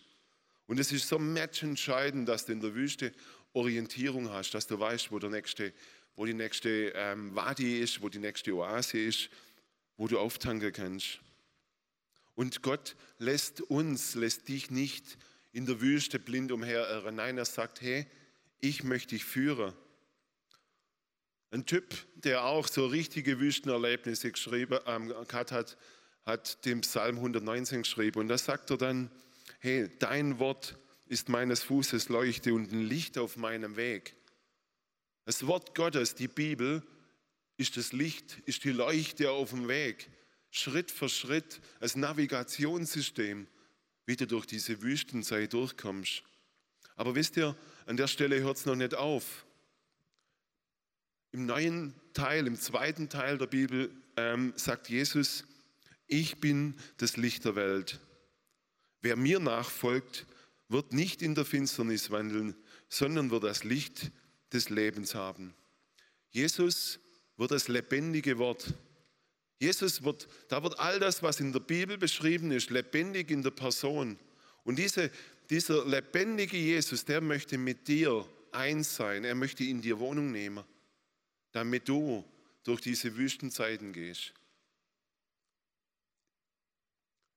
Und 0.67 0.79
es 0.79 0.91
ist 0.91 1.07
so 1.07 1.17
matchentscheidend, 1.17 2.29
dass 2.29 2.45
du 2.45 2.51
in 2.51 2.61
der 2.61 2.75
Wüste 2.75 3.11
Orientierung 3.53 4.29
hast, 4.29 4.51
dass 4.51 4.67
du 4.67 4.79
weißt, 4.79 5.11
wo, 5.11 5.17
der 5.17 5.31
nächste, 5.31 5.73
wo 6.15 6.25
die 6.25 6.33
nächste 6.33 6.93
ähm, 6.95 7.35
Wadi 7.35 7.79
ist, 7.79 8.01
wo 8.01 8.09
die 8.09 8.19
nächste 8.19 8.53
Oase 8.53 8.99
ist, 8.99 9.29
wo 9.97 10.07
du 10.07 10.19
auftanken 10.19 10.71
kannst. 10.71 11.19
Und 12.35 12.61
Gott 12.61 12.95
lässt 13.17 13.61
uns, 13.61 14.15
lässt 14.15 14.47
dich 14.47 14.71
nicht 14.71 15.17
in 15.51 15.65
der 15.65 15.81
Wüste 15.81 16.19
blind 16.19 16.51
umherirren. 16.51 17.15
Nein, 17.15 17.37
er 17.37 17.45
sagt, 17.45 17.81
hey, 17.81 18.07
ich 18.59 18.83
möchte 18.83 19.15
dich 19.15 19.25
führen. 19.25 19.73
Ein 21.51 21.65
Typ, 21.65 21.93
der 22.15 22.45
auch 22.45 22.67
so 22.67 22.87
richtige 22.87 23.39
Wüstenerlebnisse 23.39 24.31
geschrieben 24.31 24.79
ähm, 24.85 25.13
hat, 25.33 25.77
hat 26.23 26.65
den 26.65 26.81
Psalm 26.81 27.17
119 27.17 27.81
geschrieben. 27.81 28.19
Und 28.19 28.29
da 28.29 28.37
sagt 28.37 28.69
er 28.69 28.77
dann, 28.77 29.11
hey, 29.59 29.89
dein 29.99 30.39
Wort 30.39 30.77
ist 31.07 31.27
meines 31.27 31.61
Fußes 31.63 32.07
Leuchte 32.07 32.53
und 32.53 32.71
ein 32.71 32.83
Licht 32.83 33.17
auf 33.17 33.35
meinem 33.35 33.75
Weg. 33.75 34.15
Das 35.25 35.45
Wort 35.45 35.75
Gottes, 35.75 36.15
die 36.15 36.29
Bibel, 36.29 36.83
ist 37.57 37.75
das 37.75 37.91
Licht, 37.91 38.39
ist 38.45 38.63
die 38.63 38.71
Leuchte 38.71 39.31
auf 39.31 39.49
dem 39.49 39.67
Weg. 39.67 40.09
Schritt 40.51 40.91
für 40.91 41.09
Schritt 41.09 41.61
als 41.79 41.95
Navigationssystem, 41.95 43.47
wie 44.05 44.15
du 44.15 44.27
durch 44.27 44.45
diese 44.45 44.81
Wüstenzeit 44.81 45.53
durchkommst. 45.53 46.23
Aber 46.95 47.15
wisst 47.15 47.37
ihr, 47.37 47.55
an 47.85 47.97
der 47.97 48.07
Stelle 48.07 48.41
hört 48.41 48.57
es 48.57 48.65
noch 48.65 48.75
nicht 48.75 48.93
auf. 48.93 49.45
Im 51.31 51.45
neuen 51.45 51.95
Teil, 52.13 52.45
im 52.45 52.59
zweiten 52.59 53.09
Teil 53.09 53.37
der 53.37 53.47
Bibel 53.47 53.89
ähm, 54.17 54.53
sagt 54.57 54.89
Jesus, 54.89 55.45
ich 56.05 56.41
bin 56.41 56.75
das 56.97 57.15
Licht 57.15 57.45
der 57.45 57.55
Welt. 57.55 57.99
Wer 59.01 59.15
mir 59.15 59.39
nachfolgt, 59.39 60.25
wird 60.67 60.93
nicht 60.93 61.21
in 61.21 61.33
der 61.35 61.45
Finsternis 61.45 62.11
wandeln, 62.11 62.55
sondern 62.89 63.31
wird 63.31 63.45
das 63.45 63.63
Licht 63.63 64.11
des 64.51 64.69
Lebens 64.69 65.15
haben. 65.15 65.53
Jesus 66.29 66.99
wird 67.37 67.51
das 67.51 67.69
lebendige 67.69 68.37
Wort. 68.37 68.73
Jesus 69.61 70.03
wird, 70.03 70.27
da 70.47 70.63
wird 70.63 70.79
all 70.79 70.99
das, 70.99 71.21
was 71.21 71.39
in 71.39 71.53
der 71.53 71.59
Bibel 71.59 71.95
beschrieben 71.95 72.49
ist, 72.49 72.71
lebendig 72.71 73.29
in 73.29 73.43
der 73.43 73.51
Person. 73.51 74.17
Und 74.63 74.79
diese, 74.79 75.11
dieser 75.51 75.85
lebendige 75.85 76.57
Jesus, 76.57 77.05
der 77.05 77.21
möchte 77.21 77.59
mit 77.59 77.87
dir 77.87 78.27
eins 78.51 78.95
sein. 78.95 79.23
Er 79.23 79.35
möchte 79.35 79.63
in 79.63 79.79
dir 79.79 79.99
Wohnung 79.99 80.31
nehmen, 80.31 80.65
damit 81.51 81.87
du 81.87 82.25
durch 82.63 82.81
diese 82.81 83.15
Wüstenzeiten 83.15 83.93
gehst. 83.93 84.33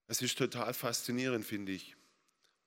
Es 0.06 0.22
ist 0.22 0.38
total 0.38 0.72
faszinierend, 0.72 1.44
finde 1.44 1.72
ich, 1.72 1.94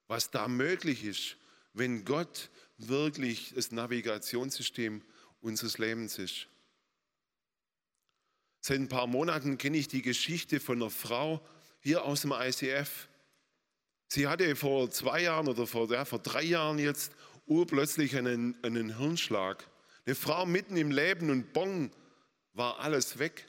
was 0.07 0.29
da 0.29 0.47
möglich 0.47 1.03
ist, 1.03 1.35
wenn 1.73 2.05
Gott 2.05 2.51
wirklich 2.77 3.53
das 3.55 3.71
Navigationssystem 3.71 5.01
unseres 5.41 5.79
Lebens 5.79 6.19
ist. 6.19 6.47
Seit 8.67 8.81
ein 8.81 8.89
paar 8.89 9.07
Monaten 9.07 9.57
kenne 9.57 9.77
ich 9.77 9.87
die 9.87 10.01
Geschichte 10.01 10.59
von 10.59 10.81
einer 10.81 10.91
Frau 10.91 11.39
hier 11.79 12.03
aus 12.03 12.23
dem 12.23 12.33
ICF. 12.33 13.07
Sie 14.09 14.27
hatte 14.27 14.57
vor 14.57 14.91
zwei 14.91 15.21
Jahren 15.21 15.47
oder 15.47 15.65
vor, 15.65 15.89
ja, 15.89 16.03
vor 16.03 16.19
drei 16.19 16.43
Jahren 16.43 16.77
jetzt 16.77 17.13
urplötzlich 17.45 18.17
einen, 18.17 18.61
einen 18.65 18.97
Hirnschlag. 18.97 19.65
Eine 20.05 20.15
Frau 20.15 20.45
mitten 20.45 20.75
im 20.75 20.91
Leben 20.91 21.29
und 21.29 21.53
bong, 21.53 21.91
war 22.51 22.79
alles 22.79 23.19
weg. 23.19 23.47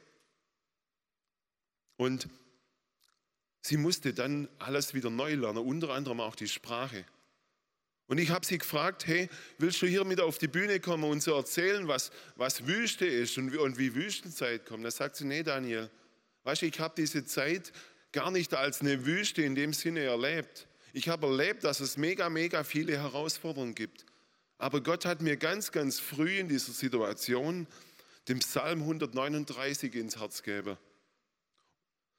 Und 1.96 2.28
sie 3.61 3.76
musste 3.76 4.14
dann 4.14 4.48
alles 4.61 4.94
wieder 4.94 5.11
neu 5.11 5.35
lernen, 5.35 5.59
unter 5.59 5.94
anderem 5.94 6.20
auch 6.20 6.37
die 6.37 6.46
Sprache. 6.46 7.04
Und 8.08 8.16
ich 8.18 8.30
habe 8.30 8.44
sie 8.44 8.56
gefragt, 8.56 9.06
hey, 9.06 9.28
willst 9.58 9.82
du 9.82 9.86
hier 9.86 10.02
mit 10.04 10.20
auf 10.20 10.38
die 10.38 10.48
Bühne 10.48 10.80
kommen 10.80 11.04
und 11.04 11.22
so 11.22 11.34
erzählen, 11.34 11.86
was, 11.88 12.10
was 12.36 12.66
Wüste 12.66 13.04
ist 13.06 13.36
und 13.36 13.52
wie, 13.52 13.58
und 13.58 13.78
wie 13.78 13.94
Wüstenzeit 13.94 14.64
kommt? 14.64 14.84
Da 14.84 14.90
sagt 14.90 15.16
sie, 15.16 15.26
nee, 15.26 15.42
Daniel, 15.42 15.90
weißt 16.44 16.62
du, 16.62 16.66
ich 16.66 16.80
habe 16.80 16.94
diese 16.96 17.26
Zeit 17.26 17.70
gar 18.12 18.30
nicht 18.30 18.54
als 18.54 18.80
eine 18.80 19.04
Wüste 19.04 19.42
in 19.42 19.54
dem 19.54 19.74
Sinne 19.74 20.00
erlebt. 20.00 20.66
Ich 20.94 21.10
habe 21.10 21.26
erlebt, 21.26 21.64
dass 21.64 21.80
es 21.80 21.98
mega, 21.98 22.30
mega 22.30 22.64
viele 22.64 22.96
Herausforderungen 22.96 23.74
gibt. 23.74 24.06
Aber 24.56 24.82
Gott 24.82 25.04
hat 25.04 25.20
mir 25.20 25.36
ganz, 25.36 25.70
ganz 25.70 26.00
früh 26.00 26.38
in 26.38 26.48
dieser 26.48 26.72
Situation 26.72 27.66
den 28.26 28.38
Psalm 28.38 28.80
139 28.80 29.94
ins 29.94 30.18
Herz 30.18 30.42
gegeben. 30.42 30.78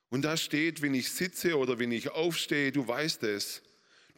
Und 0.10 0.22
da 0.22 0.38
steht, 0.38 0.84
wenn 0.84 0.94
ich 0.94 1.12
sitze 1.12 1.58
oder 1.58 1.80
wenn 1.80 1.92
ich 1.92 2.10
aufstehe, 2.12 2.72
du 2.72 2.88
weißt 2.88 3.24
es. 3.24 3.64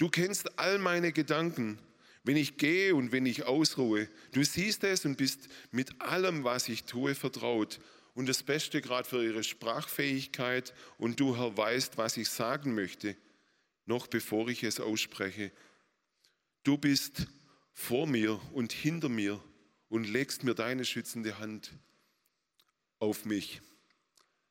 Du 0.01 0.09
kennst 0.09 0.57
all 0.57 0.79
meine 0.79 1.11
Gedanken, 1.11 1.77
wenn 2.23 2.35
ich 2.35 2.57
gehe 2.57 2.95
und 2.95 3.11
wenn 3.11 3.27
ich 3.27 3.43
ausruhe. 3.43 4.09
Du 4.31 4.43
siehst 4.43 4.83
es 4.83 5.05
und 5.05 5.15
bist 5.15 5.47
mit 5.69 6.01
allem, 6.01 6.43
was 6.43 6.69
ich 6.69 6.85
tue, 6.85 7.13
vertraut. 7.13 7.79
Und 8.15 8.27
das 8.27 8.41
Beste 8.41 8.81
gerade 8.81 9.07
für 9.07 9.23
ihre 9.23 9.43
Sprachfähigkeit. 9.43 10.73
Und 10.97 11.19
du, 11.19 11.37
Herr, 11.37 11.55
weißt, 11.55 11.99
was 11.99 12.17
ich 12.17 12.29
sagen 12.29 12.73
möchte, 12.73 13.15
noch 13.85 14.07
bevor 14.07 14.49
ich 14.49 14.63
es 14.63 14.79
ausspreche. 14.79 15.51
Du 16.63 16.79
bist 16.79 17.27
vor 17.71 18.07
mir 18.07 18.41
und 18.53 18.73
hinter 18.73 19.07
mir 19.07 19.39
und 19.87 20.05
legst 20.05 20.43
mir 20.43 20.55
deine 20.55 20.83
schützende 20.83 21.37
Hand 21.37 21.73
auf 22.97 23.25
mich. 23.25 23.61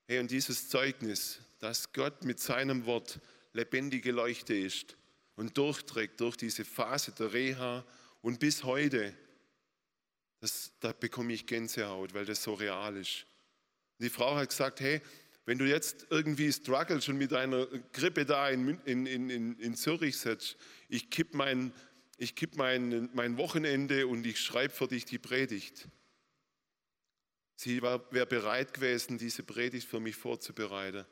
Hey, 0.07 0.21
und 0.21 0.31
dieses 0.31 0.69
Zeugnis, 0.69 1.41
dass 1.59 1.93
Gott 1.93 2.25
mit 2.25 2.39
seinem 2.39 2.87
Wort 2.87 3.19
lebendige 3.53 4.13
Leuchte 4.13 4.55
ist, 4.55 4.97
und 5.41 5.57
durchträgt 5.57 6.21
durch 6.21 6.37
diese 6.37 6.67
Phase 6.67 7.13
der 7.13 7.33
Reha 7.33 7.83
und 8.21 8.41
bis 8.41 8.63
heute, 8.63 9.15
das, 10.39 10.71
da 10.81 10.93
bekomme 10.93 11.33
ich 11.33 11.47
Gänsehaut, 11.47 12.13
weil 12.13 12.27
das 12.27 12.43
so 12.43 12.53
real 12.53 12.95
ist. 12.99 13.25
Die 14.01 14.11
Frau 14.11 14.37
hat 14.37 14.51
gesagt, 14.51 14.81
hey, 14.81 15.01
wenn 15.47 15.57
du 15.57 15.65
jetzt 15.65 16.09
irgendwie 16.11 16.53
struggles 16.53 17.09
und 17.09 17.17
mit 17.17 17.33
einer 17.33 17.67
Grippe 17.91 18.27
da 18.27 18.51
in, 18.51 18.79
in, 18.85 19.07
in, 19.07 19.59
in 19.59 19.75
Zürich 19.77 20.19
sitzt, 20.19 20.59
ich 20.91 21.09
kipp, 21.09 21.33
mein, 21.33 21.73
ich 22.19 22.35
kipp 22.35 22.57
mein, 22.57 23.09
mein 23.15 23.39
Wochenende 23.39 24.09
und 24.09 24.27
ich 24.27 24.39
schreibe 24.41 24.75
für 24.75 24.89
dich 24.89 25.07
die 25.07 25.19
Predigt. 25.19 25.89
Sie 27.57 27.81
wäre 27.81 28.27
bereit 28.27 28.75
gewesen, 28.75 29.17
diese 29.17 29.43
Predigt 29.43 29.89
für 29.89 30.01
mich 30.01 30.17
vorzubereiten. 30.17 31.07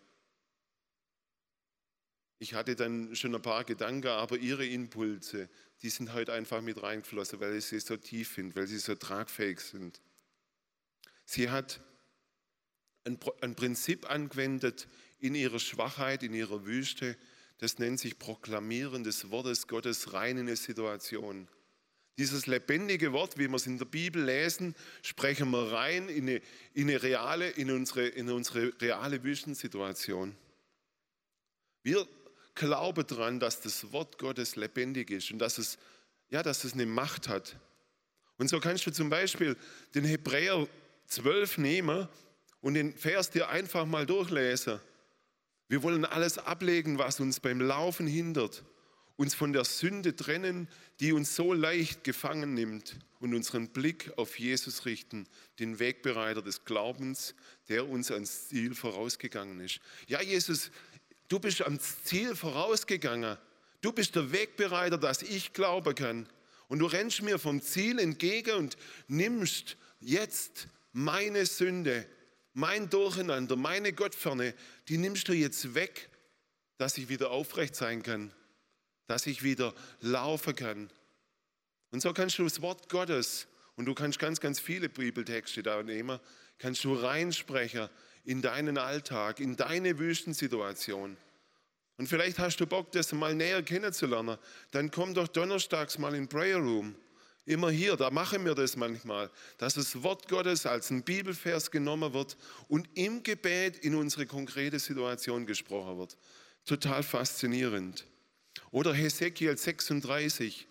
Ich 2.38 2.54
hatte 2.54 2.76
dann 2.76 3.16
schon 3.16 3.34
ein 3.34 3.42
paar 3.42 3.64
Gedanken, 3.64 4.08
aber 4.08 4.38
ihre 4.38 4.64
Impulse, 4.64 5.48
die 5.82 5.90
sind 5.90 6.12
heute 6.12 6.32
einfach 6.32 6.60
mit 6.60 6.82
reingeflossen, 6.82 7.40
weil 7.40 7.56
ich 7.56 7.64
sie 7.64 7.80
so 7.80 7.96
tief 7.96 8.28
finde, 8.28 8.54
weil 8.56 8.66
sie 8.66 8.78
so 8.78 8.94
tragfähig 8.94 9.60
sind. 9.60 10.00
Sie 11.24 11.50
hat 11.50 11.80
ein, 13.04 13.18
ein 13.40 13.56
Prinzip 13.56 14.08
angewendet 14.08 14.86
in 15.18 15.34
ihrer 15.34 15.58
Schwachheit, 15.58 16.22
in 16.22 16.32
ihrer 16.32 16.64
Wüste. 16.64 17.16
Das 17.58 17.78
nennt 17.78 17.98
sich 17.98 18.18
Proklamieren 18.18 19.02
des 19.02 19.30
Wortes 19.30 19.66
Gottes 19.66 20.12
rein 20.12 20.36
in 20.36 20.46
eine 20.46 20.56
Situation. 20.56 21.48
Dieses 22.18 22.46
lebendige 22.46 23.12
Wort, 23.12 23.38
wie 23.38 23.48
wir 23.48 23.54
es 23.54 23.66
in 23.66 23.78
der 23.78 23.84
Bibel 23.84 24.24
lesen, 24.24 24.74
sprechen 25.02 25.50
wir 25.50 25.72
rein 25.72 26.08
in 26.08 26.28
eine, 26.28 26.42
in 26.74 26.88
eine 26.88 27.02
reale, 27.02 27.48
in 27.50 27.70
unsere, 27.70 28.06
in 28.06 28.30
unsere 28.30 28.72
reale 28.80 29.22
Wüstensituation. 29.22 30.36
Wir 31.82 32.06
glaube 32.58 33.04
daran, 33.04 33.40
dass 33.40 33.60
das 33.60 33.92
Wort 33.92 34.18
Gottes 34.18 34.56
lebendig 34.56 35.10
ist 35.10 35.30
und 35.30 35.38
dass 35.38 35.58
es, 35.58 35.78
ja, 36.28 36.42
dass 36.42 36.64
es 36.64 36.74
eine 36.74 36.86
Macht 36.86 37.28
hat. 37.28 37.56
Und 38.36 38.48
so 38.48 38.60
kannst 38.60 38.86
du 38.86 38.92
zum 38.92 39.08
Beispiel 39.08 39.56
den 39.94 40.04
Hebräer 40.04 40.68
12 41.06 41.58
nehmen 41.58 42.08
und 42.60 42.74
den 42.74 42.94
Vers 42.94 43.30
dir 43.30 43.48
einfach 43.48 43.86
mal 43.86 44.06
durchlesen. 44.06 44.80
Wir 45.68 45.82
wollen 45.82 46.04
alles 46.04 46.38
ablegen, 46.38 46.98
was 46.98 47.20
uns 47.20 47.40
beim 47.40 47.60
Laufen 47.60 48.06
hindert, 48.06 48.64
uns 49.16 49.34
von 49.34 49.52
der 49.52 49.64
Sünde 49.64 50.16
trennen, 50.16 50.68
die 51.00 51.12
uns 51.12 51.34
so 51.36 51.52
leicht 51.52 52.04
gefangen 52.04 52.54
nimmt 52.54 52.96
und 53.20 53.34
unseren 53.34 53.68
Blick 53.68 54.12
auf 54.16 54.38
Jesus 54.38 54.86
richten, 54.86 55.26
den 55.58 55.78
Wegbereiter 55.78 56.42
des 56.42 56.64
Glaubens, 56.64 57.34
der 57.68 57.88
uns 57.88 58.10
ans 58.10 58.48
Ziel 58.48 58.74
vorausgegangen 58.74 59.60
ist. 59.60 59.80
Ja, 60.06 60.22
Jesus, 60.22 60.70
Du 61.28 61.38
bist 61.38 61.62
am 61.62 61.78
Ziel 61.78 62.34
vorausgegangen. 62.34 63.36
Du 63.80 63.92
bist 63.92 64.16
der 64.16 64.32
Wegbereiter, 64.32 64.98
dass 64.98 65.22
ich 65.22 65.52
glauben 65.52 65.94
kann. 65.94 66.28
Und 66.68 66.80
du 66.80 66.86
rennst 66.86 67.22
mir 67.22 67.38
vom 67.38 67.62
Ziel 67.62 67.98
entgegen 67.98 68.56
und 68.56 68.76
nimmst 69.06 69.76
jetzt 70.00 70.68
meine 70.92 71.46
Sünde, 71.46 72.06
mein 72.52 72.90
Durcheinander, 72.90 73.56
meine 73.56 73.92
Gottferne, 73.92 74.54
die 74.88 74.98
nimmst 74.98 75.28
du 75.28 75.32
jetzt 75.32 75.74
weg, 75.74 76.10
dass 76.76 76.98
ich 76.98 77.08
wieder 77.08 77.30
aufrecht 77.30 77.76
sein 77.76 78.02
kann, 78.02 78.32
dass 79.06 79.26
ich 79.26 79.42
wieder 79.42 79.74
laufen 80.00 80.54
kann. 80.54 80.90
Und 81.90 82.02
so 82.02 82.12
kannst 82.12 82.38
du 82.38 82.44
das 82.44 82.60
Wort 82.60 82.88
Gottes, 82.88 83.46
und 83.76 83.84
du 83.84 83.94
kannst 83.94 84.18
ganz, 84.18 84.40
ganz 84.40 84.58
viele 84.58 84.88
Bibeltexte 84.88 85.62
da 85.62 85.84
nehmen, 85.84 86.18
kannst 86.58 86.82
du 86.82 86.94
reinsprechen 86.94 87.88
in 88.24 88.42
deinen 88.42 88.78
Alltag, 88.78 89.40
in 89.40 89.56
deine 89.56 89.98
Wüstensituation. 89.98 91.16
Und 91.98 92.06
vielleicht 92.06 92.38
hast 92.38 92.58
du 92.58 92.66
Bock, 92.66 92.92
das 92.92 93.12
mal 93.12 93.34
näher 93.34 93.62
kennenzulernen. 93.62 94.38
Dann 94.70 94.90
komm 94.90 95.14
doch 95.14 95.28
donnerstags 95.28 95.98
mal 95.98 96.14
in 96.14 96.28
Prayer 96.28 96.58
Room. 96.58 96.94
Immer 97.44 97.70
hier, 97.70 97.96
da 97.96 98.10
machen 98.10 98.44
wir 98.44 98.54
das 98.54 98.76
manchmal, 98.76 99.30
dass 99.56 99.74
das 99.74 100.02
Wort 100.02 100.28
Gottes 100.28 100.66
als 100.66 100.90
ein 100.90 101.02
Bibelvers 101.02 101.70
genommen 101.70 102.12
wird 102.12 102.36
und 102.68 102.88
im 102.94 103.22
Gebet 103.22 103.78
in 103.78 103.94
unsere 103.94 104.26
konkrete 104.26 104.78
Situation 104.78 105.46
gesprochen 105.46 105.98
wird. 105.98 106.16
Total 106.66 107.02
faszinierend. 107.02 108.04
Oder 108.70 108.92
Hesekiel 108.92 109.56
36. 109.56 110.66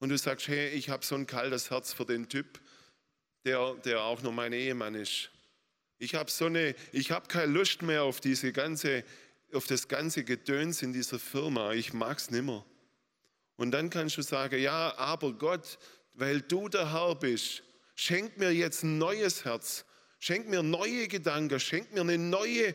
Und 0.00 0.10
du 0.10 0.18
sagst, 0.18 0.48
hey, 0.48 0.70
ich 0.70 0.90
habe 0.90 1.06
so 1.06 1.14
ein 1.14 1.26
kaltes 1.26 1.70
Herz 1.70 1.92
für 1.92 2.04
den 2.04 2.28
Typ, 2.28 2.60
der, 3.44 3.74
der 3.84 4.02
auch 4.02 4.20
noch 4.22 4.32
mein 4.32 4.52
Ehemann 4.52 4.94
ist. 4.94 5.30
Ich 5.98 6.14
habe 6.14 6.30
so 6.30 6.46
eine, 6.46 6.74
ich 6.92 7.10
habe 7.10 7.26
keine 7.26 7.52
Lust 7.52 7.82
mehr 7.82 8.04
auf 8.04 8.20
diese 8.20 8.52
ganze, 8.52 9.04
auf 9.52 9.66
das 9.66 9.88
ganze 9.88 10.22
Gedöns 10.22 10.82
in 10.82 10.92
dieser 10.92 11.18
Firma. 11.18 11.72
Ich 11.72 11.92
mag's 11.92 12.30
nimmer. 12.30 12.64
Und 13.56 13.72
dann 13.72 13.90
kannst 13.90 14.16
du 14.16 14.22
sagen, 14.22 14.60
ja, 14.60 14.96
aber 14.96 15.32
Gott, 15.32 15.78
weil 16.14 16.40
du 16.40 16.68
der 16.68 16.92
Herr 16.92 17.16
bist, 17.16 17.64
schenk 17.96 18.38
mir 18.38 18.52
jetzt 18.52 18.84
ein 18.84 18.98
neues 18.98 19.44
Herz, 19.44 19.84
schenk 20.20 20.48
mir 20.48 20.62
neue 20.62 21.08
Gedanken, 21.08 21.58
schenk 21.58 21.92
mir 21.92 22.02
eine 22.02 22.18
neue 22.18 22.74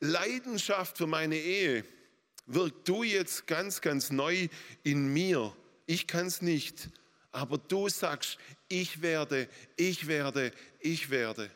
Leidenschaft 0.00 0.98
für 0.98 1.06
meine 1.06 1.36
Ehe. 1.36 1.84
Wirk 2.46 2.84
du 2.84 3.04
jetzt 3.04 3.46
ganz, 3.46 3.80
ganz 3.80 4.10
neu 4.10 4.48
in 4.82 5.06
mir. 5.12 5.56
Ich 5.86 6.08
kann 6.08 6.26
es 6.26 6.42
nicht, 6.42 6.88
aber 7.30 7.56
du 7.58 7.88
sagst, 7.88 8.38
ich 8.68 9.00
werde, 9.00 9.48
ich 9.76 10.08
werde, 10.08 10.52
ich 10.80 11.10
werde. 11.10 11.50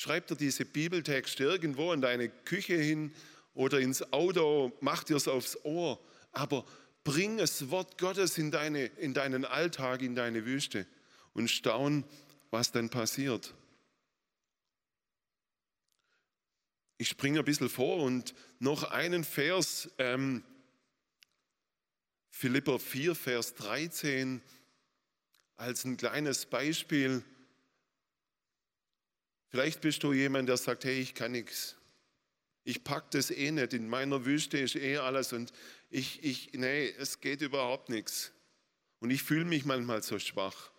Schreib 0.00 0.28
dir 0.28 0.36
diese 0.36 0.64
Bibeltexte 0.64 1.42
irgendwo 1.42 1.92
in 1.92 2.00
deine 2.00 2.28
Küche 2.28 2.76
hin 2.76 3.12
oder 3.52 3.80
ins 3.80 4.12
Auto, 4.12 4.72
mach 4.80 5.02
dir 5.02 5.16
es 5.16 5.26
aufs 5.26 5.58
Ohr, 5.64 5.98
aber 6.30 6.64
bring 7.02 7.38
das 7.38 7.68
Wort 7.70 7.98
Gottes 7.98 8.38
in, 8.38 8.52
deine, 8.52 8.84
in 8.84 9.12
deinen 9.12 9.44
Alltag, 9.44 10.02
in 10.02 10.14
deine 10.14 10.46
Wüste 10.46 10.86
und 11.32 11.50
staun, 11.50 12.04
was 12.52 12.70
dann 12.70 12.90
passiert. 12.90 13.54
Ich 16.98 17.08
springe 17.08 17.40
ein 17.40 17.44
bisschen 17.44 17.68
vor 17.68 18.00
und 18.04 18.36
noch 18.60 18.84
einen 18.84 19.24
Vers, 19.24 19.90
ähm, 19.98 20.44
Philipper 22.30 22.78
4, 22.78 23.16
Vers 23.16 23.54
13, 23.54 24.42
als 25.56 25.84
ein 25.84 25.96
kleines 25.96 26.46
Beispiel 26.46 27.24
Vielleicht 29.48 29.80
bist 29.80 30.02
du 30.02 30.12
jemand, 30.12 30.48
der 30.48 30.56
sagt, 30.56 30.84
hey, 30.84 31.00
ich 31.00 31.14
kann 31.14 31.32
nichts. 31.32 31.76
Ich 32.64 32.84
pack 32.84 33.10
das 33.12 33.30
eh 33.30 33.50
nicht. 33.50 33.72
In 33.72 33.88
meiner 33.88 34.24
Wüste 34.26 34.58
ist 34.58 34.76
eh 34.76 34.98
alles 34.98 35.32
und 35.32 35.52
ich, 35.90 36.22
ich, 36.22 36.50
nee, 36.52 36.94
es 36.98 37.20
geht 37.20 37.40
überhaupt 37.40 37.88
nichts. 37.88 38.32
Und 39.00 39.10
ich 39.10 39.22
fühle 39.22 39.46
mich 39.46 39.64
manchmal 39.64 40.02
so 40.02 40.18
schwach. 40.18 40.70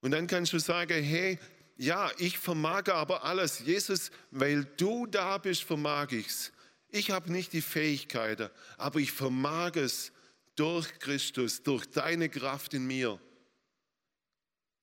Und 0.00 0.10
dann 0.12 0.26
kannst 0.26 0.52
du 0.52 0.58
sagen, 0.58 1.02
hey, 1.02 1.38
ja, 1.76 2.10
ich 2.18 2.38
vermag 2.38 2.88
aber 2.88 3.24
alles. 3.24 3.60
Jesus, 3.60 4.10
weil 4.30 4.64
du 4.76 5.06
da 5.06 5.38
bist, 5.38 5.62
vermag 5.62 6.08
ich's. 6.10 6.52
Ich 6.88 7.10
habe 7.10 7.30
nicht 7.30 7.52
die 7.52 7.62
Fähigkeiten, 7.62 8.50
aber 8.76 8.98
ich 8.98 9.12
vermag 9.12 9.76
es 9.76 10.12
durch 10.56 10.98
Christus, 10.98 11.62
durch 11.62 11.86
deine 11.86 12.28
Kraft 12.28 12.74
in 12.74 12.86
mir. 12.86 13.20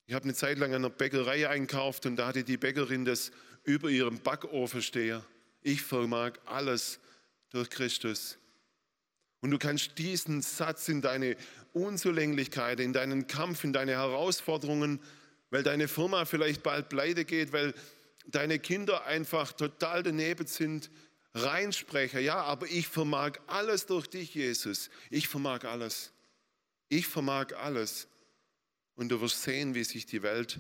Ich 0.07 0.13
habe 0.13 0.23
eine 0.23 0.33
Zeit 0.33 0.57
lang 0.57 0.69
an 0.69 0.85
einer 0.85 0.89
Bäckerei 0.89 1.49
einkauft 1.49 2.05
und 2.05 2.15
da 2.15 2.27
hatte 2.27 2.45
die 2.45 2.55
Bäckerin 2.55 3.03
das 3.03 3.31
über 3.65 3.89
ihrem 3.89 4.19
Backofen 4.19 4.81
stehen. 4.81 5.21
Ich 5.61 5.81
vermag 5.81 6.31
alles 6.45 6.99
durch 7.49 7.69
Christus. 7.69 8.37
Und 9.41 9.51
du 9.51 9.57
kannst 9.57 9.97
diesen 9.97 10.41
Satz 10.41 10.87
in 10.87 11.01
deine 11.01 11.35
Unzulänglichkeit, 11.73 12.79
in 12.79 12.93
deinen 12.93 13.27
Kampf, 13.27 13.65
in 13.65 13.73
deine 13.73 13.91
Herausforderungen, 13.91 15.01
weil 15.49 15.63
deine 15.63 15.89
Firma 15.89 16.23
vielleicht 16.23 16.63
bald 16.63 16.87
pleite 16.87 17.25
geht, 17.25 17.51
weil 17.51 17.73
deine 18.27 18.59
Kinder 18.59 19.05
einfach 19.05 19.51
total 19.51 20.03
daneben 20.03 20.47
sind, 20.47 20.89
reinsprechen. 21.33 22.23
Ja, 22.23 22.41
aber 22.43 22.67
ich 22.67 22.87
vermag 22.87 23.33
alles 23.47 23.85
durch 23.85 24.07
dich, 24.07 24.33
Jesus. 24.33 24.89
Ich 25.09 25.27
vermag 25.27 25.65
alles. 25.65 26.13
Ich 26.87 27.07
vermag 27.07 27.53
alles. 27.57 28.07
Und 28.97 29.09
du 29.09 29.21
wirst 29.21 29.43
sehen, 29.43 29.75
wie 29.75 29.83
sich 29.83 30.07
die 30.07 30.23
Welt, 30.23 30.59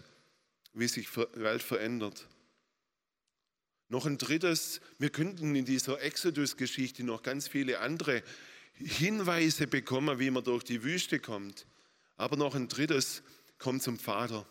wie 0.73 0.87
sich 0.87 1.17
Welt 1.17 1.63
verändert. 1.63 2.27
Noch 3.89 4.05
ein 4.05 4.19
drittes, 4.19 4.79
wir 4.99 5.09
könnten 5.09 5.55
in 5.55 5.65
dieser 5.65 5.99
Exodus-Geschichte 6.01 7.03
noch 7.03 7.23
ganz 7.23 7.47
viele 7.47 7.79
andere 7.79 8.21
Hinweise 8.73 9.65
bekommen, 9.65 10.19
wie 10.19 10.29
man 10.29 10.43
durch 10.43 10.63
die 10.63 10.83
Wüste 10.83 11.19
kommt. 11.19 11.65
Aber 12.15 12.37
noch 12.37 12.53
ein 12.53 12.67
drittes, 12.67 13.23
komm 13.57 13.79
zum 13.79 13.97
Vater. 13.97 14.45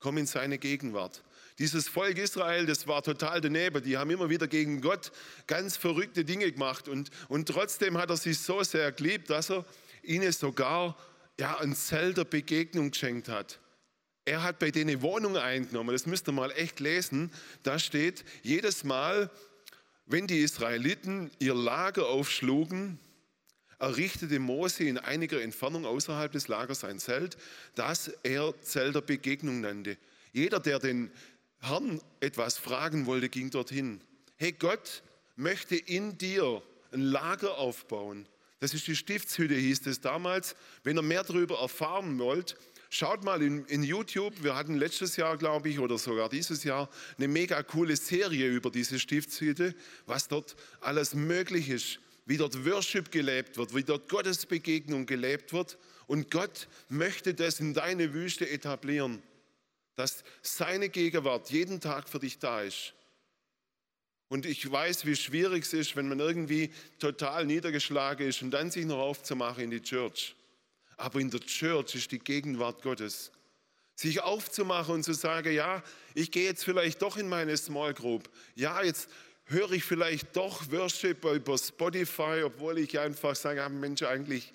Komm 0.00 0.18
in 0.18 0.26
seine 0.26 0.58
Gegenwart. 0.58 1.24
Dieses 1.58 1.88
Volk 1.88 2.18
Israel, 2.18 2.66
das 2.66 2.86
war 2.86 3.02
total 3.02 3.40
daneben. 3.40 3.82
Die 3.82 3.96
haben 3.96 4.10
immer 4.10 4.28
wieder 4.28 4.46
gegen 4.46 4.82
Gott 4.82 5.12
ganz 5.46 5.78
verrückte 5.78 6.26
Dinge 6.26 6.52
gemacht. 6.52 6.88
Und, 6.88 7.10
und 7.28 7.48
trotzdem 7.48 7.96
hat 7.96 8.10
er 8.10 8.18
sie 8.18 8.34
so 8.34 8.62
sehr 8.62 8.92
geliebt, 8.92 9.30
dass 9.30 9.50
er 9.50 9.64
ihnen 10.02 10.30
sogar 10.30 10.96
ja, 11.38 11.58
ein 11.58 11.74
Zelt 11.74 12.16
der 12.16 12.24
Begegnung 12.24 12.90
geschenkt 12.90 13.28
hat. 13.28 13.60
Er 14.24 14.42
hat 14.42 14.58
bei 14.58 14.70
denen 14.70 15.00
Wohnung 15.00 15.36
eingenommen. 15.36 15.92
Das 15.92 16.06
müsst 16.06 16.28
ihr 16.28 16.32
mal 16.32 16.50
echt 16.50 16.80
lesen. 16.80 17.30
Da 17.62 17.78
steht, 17.78 18.24
jedes 18.42 18.84
Mal, 18.84 19.30
wenn 20.06 20.26
die 20.26 20.40
Israeliten 20.40 21.30
ihr 21.38 21.54
Lager 21.54 22.08
aufschlugen, 22.08 22.98
errichtete 23.78 24.38
Mose 24.38 24.84
in 24.84 24.98
einiger 24.98 25.40
Entfernung 25.40 25.86
außerhalb 25.86 26.32
des 26.32 26.48
Lagers 26.48 26.84
ein 26.84 26.98
Zelt, 26.98 27.36
das 27.74 28.08
er 28.22 28.54
Zelt 28.60 28.94
der 28.94 29.00
Begegnung 29.00 29.60
nannte. 29.60 29.96
Jeder, 30.32 30.60
der 30.60 30.78
den 30.78 31.10
Herrn 31.60 32.00
etwas 32.20 32.58
fragen 32.58 33.06
wollte, 33.06 33.28
ging 33.28 33.50
dorthin. 33.50 34.00
Hey, 34.36 34.52
Gott 34.52 35.02
möchte 35.36 35.76
in 35.76 36.18
dir 36.18 36.62
ein 36.92 37.00
Lager 37.00 37.58
aufbauen. 37.58 38.26
Das 38.60 38.74
ist 38.74 38.86
die 38.86 38.96
Stiftshütte, 38.96 39.54
hieß 39.54 39.86
es 39.86 40.00
damals. 40.00 40.56
Wenn 40.82 40.96
ihr 40.96 41.02
mehr 41.02 41.22
darüber 41.22 41.60
erfahren 41.60 42.18
wollt, 42.18 42.56
schaut 42.90 43.22
mal 43.22 43.42
in, 43.42 43.64
in, 43.66 43.82
YouTube. 43.82 44.42
Wir 44.42 44.56
hatten 44.56 44.76
letztes 44.76 45.16
Jahr, 45.16 45.36
glaube 45.36 45.68
ich, 45.68 45.78
oder 45.78 45.96
sogar 45.98 46.28
dieses 46.28 46.64
Jahr 46.64 46.88
eine 47.16 47.28
mega 47.28 47.62
coole 47.62 47.96
Serie 47.96 48.48
über 48.48 48.70
diese 48.70 48.98
Stiftshütte, 48.98 49.74
was 50.06 50.28
dort 50.28 50.56
alles 50.80 51.14
möglich 51.14 51.68
ist, 51.68 52.00
wie 52.26 52.36
dort 52.36 52.64
Worship 52.66 53.12
gelebt 53.12 53.56
wird, 53.56 53.74
wie 53.74 53.84
dort 53.84 54.08
Gottesbegegnung 54.08 55.06
gelebt 55.06 55.52
wird. 55.52 55.78
Und 56.08 56.30
Gott 56.30 56.68
möchte 56.88 57.34
das 57.34 57.60
in 57.60 57.74
deine 57.74 58.12
Wüste 58.12 58.48
etablieren, 58.48 59.22
dass 59.94 60.24
seine 60.42 60.88
Gegenwart 60.88 61.50
jeden 61.50 61.80
Tag 61.80 62.08
für 62.08 62.18
dich 62.18 62.38
da 62.38 62.62
ist. 62.62 62.94
Und 64.28 64.44
ich 64.44 64.70
weiß, 64.70 65.06
wie 65.06 65.16
schwierig 65.16 65.64
es 65.64 65.72
ist, 65.72 65.96
wenn 65.96 66.08
man 66.08 66.20
irgendwie 66.20 66.70
total 66.98 67.46
niedergeschlagen 67.46 68.28
ist 68.28 68.42
und 68.42 68.50
dann 68.50 68.70
sich 68.70 68.84
noch 68.84 68.98
aufzumachen 68.98 69.64
in 69.64 69.70
die 69.70 69.82
Church. 69.82 70.34
Aber 70.96 71.20
in 71.20 71.30
der 71.30 71.40
Church 71.40 71.94
ist 71.94 72.12
die 72.12 72.18
Gegenwart 72.18 72.82
Gottes. 72.82 73.30
Sich 73.94 74.20
aufzumachen 74.20 74.96
und 74.96 75.02
zu 75.02 75.14
sagen, 75.14 75.52
ja, 75.52 75.82
ich 76.14 76.30
gehe 76.30 76.44
jetzt 76.44 76.64
vielleicht 76.64 77.00
doch 77.00 77.16
in 77.16 77.28
meine 77.28 77.56
Small 77.56 77.94
Group. 77.94 78.28
Ja, 78.54 78.82
jetzt 78.82 79.08
höre 79.46 79.72
ich 79.72 79.84
vielleicht 79.84 80.36
doch 80.36 80.70
Worship 80.70 81.24
über 81.24 81.56
Spotify, 81.56 82.42
obwohl 82.44 82.78
ich 82.78 82.98
einfach 82.98 83.34
sage, 83.34 83.62
ah, 83.64 83.68
Mensch, 83.68 84.02
eigentlich 84.02 84.52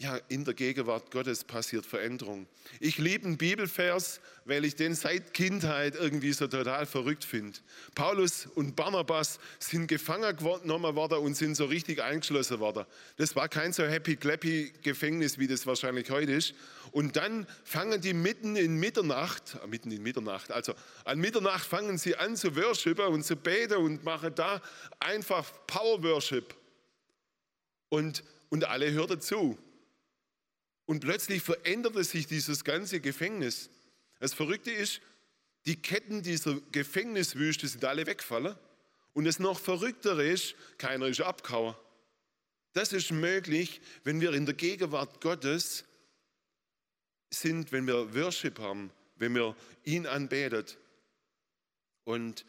ja, 0.00 0.16
in 0.28 0.46
der 0.46 0.54
Gegenwart 0.54 1.10
Gottes 1.10 1.44
passiert 1.44 1.84
Veränderung. 1.84 2.46
Ich 2.80 2.96
liebe 2.96 3.26
einen 3.26 3.36
Bibelvers, 3.36 4.20
weil 4.46 4.64
ich 4.64 4.74
den 4.74 4.94
seit 4.94 5.34
Kindheit 5.34 5.94
irgendwie 5.94 6.32
so 6.32 6.46
total 6.46 6.86
verrückt 6.86 7.22
finde. 7.22 7.58
Paulus 7.94 8.46
und 8.54 8.76
Barnabas 8.76 9.38
sind 9.58 9.88
gefangen 9.88 10.34
genommen 10.34 10.96
worden 10.96 11.18
und 11.18 11.34
sind 11.34 11.54
so 11.54 11.66
richtig 11.66 12.02
eingeschlossen 12.02 12.60
worden. 12.60 12.86
Das 13.18 13.36
war 13.36 13.50
kein 13.50 13.74
so 13.74 13.82
happy-clappy 13.82 14.72
Gefängnis, 14.80 15.38
wie 15.38 15.46
das 15.46 15.66
wahrscheinlich 15.66 16.10
heute 16.10 16.32
ist. 16.32 16.54
Und 16.92 17.16
dann 17.16 17.46
fangen 17.62 18.00
die 18.00 18.14
mitten 18.14 18.56
in 18.56 18.76
Mitternacht, 18.76 19.58
äh, 19.62 19.66
mitten 19.66 19.90
in 19.92 20.02
Mitternacht, 20.02 20.50
also 20.50 20.72
an 21.04 21.18
Mitternacht 21.18 21.66
fangen 21.66 21.98
sie 21.98 22.16
an 22.16 22.36
zu 22.36 22.56
worshipen 22.56 23.04
und 23.08 23.22
zu 23.22 23.36
beten 23.36 23.76
und 23.76 24.02
machen 24.02 24.34
da 24.34 24.62
einfach 24.98 25.44
Power 25.66 26.02
Worship. 26.02 26.54
Und, 27.90 28.24
und 28.48 28.64
alle 28.64 28.90
hören 28.92 29.08
dazu. 29.08 29.58
Und 30.90 30.98
plötzlich 30.98 31.40
veränderte 31.40 32.02
sich 32.02 32.26
dieses 32.26 32.64
ganze 32.64 32.98
Gefängnis. 32.98 33.70
Das 34.18 34.34
Verrückte 34.34 34.72
ist, 34.72 35.00
die 35.64 35.80
Ketten 35.80 36.24
dieser 36.24 36.60
Gefängniswüste 36.72 37.68
sind 37.68 37.84
alle 37.84 38.08
weggefallen. 38.08 38.56
Und 39.12 39.24
das 39.24 39.38
noch 39.38 39.60
Verrücktere 39.60 40.26
ist, 40.26 40.56
keiner 40.78 41.06
ist 41.06 41.20
abgehauen. 41.20 41.76
Das 42.72 42.92
ist 42.92 43.12
möglich, 43.12 43.80
wenn 44.02 44.20
wir 44.20 44.32
in 44.32 44.46
der 44.46 44.56
Gegenwart 44.56 45.20
Gottes 45.20 45.84
sind, 47.32 47.70
wenn 47.70 47.86
wir 47.86 48.12
Worship 48.12 48.58
haben, 48.58 48.90
wenn 49.14 49.32
wir 49.36 49.54
ihn 49.84 50.08
anbetet. 50.08 50.76
Und 52.02 52.44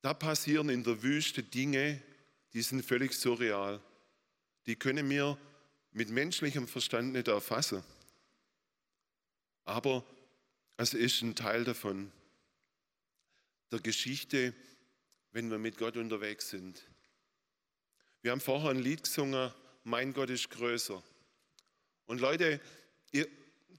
da 0.00 0.14
passieren 0.14 0.70
in 0.70 0.84
der 0.84 1.02
Wüste 1.02 1.42
Dinge, 1.42 2.00
die 2.54 2.62
sind 2.62 2.82
völlig 2.82 3.12
surreal. 3.12 3.82
Die 4.64 4.76
können 4.76 5.10
wir 5.10 5.36
mit 5.92 6.10
menschlichem 6.10 6.66
Verstand 6.66 7.12
nicht 7.12 7.28
erfassen. 7.28 7.82
Aber 9.64 10.04
es 10.76 10.94
ist 10.94 11.22
ein 11.22 11.34
Teil 11.34 11.64
davon, 11.64 12.10
der 13.70 13.80
Geschichte, 13.80 14.54
wenn 15.32 15.50
wir 15.50 15.58
mit 15.58 15.78
Gott 15.78 15.96
unterwegs 15.96 16.50
sind. 16.50 16.82
Wir 18.22 18.32
haben 18.32 18.40
vorher 18.40 18.70
ein 18.70 18.78
Lied 18.78 19.04
gesungen, 19.04 19.52
Mein 19.84 20.12
Gott 20.12 20.30
ist 20.30 20.50
größer. 20.50 21.02
Und 22.06 22.20
Leute, 22.20 22.60
ihr, 23.10 23.26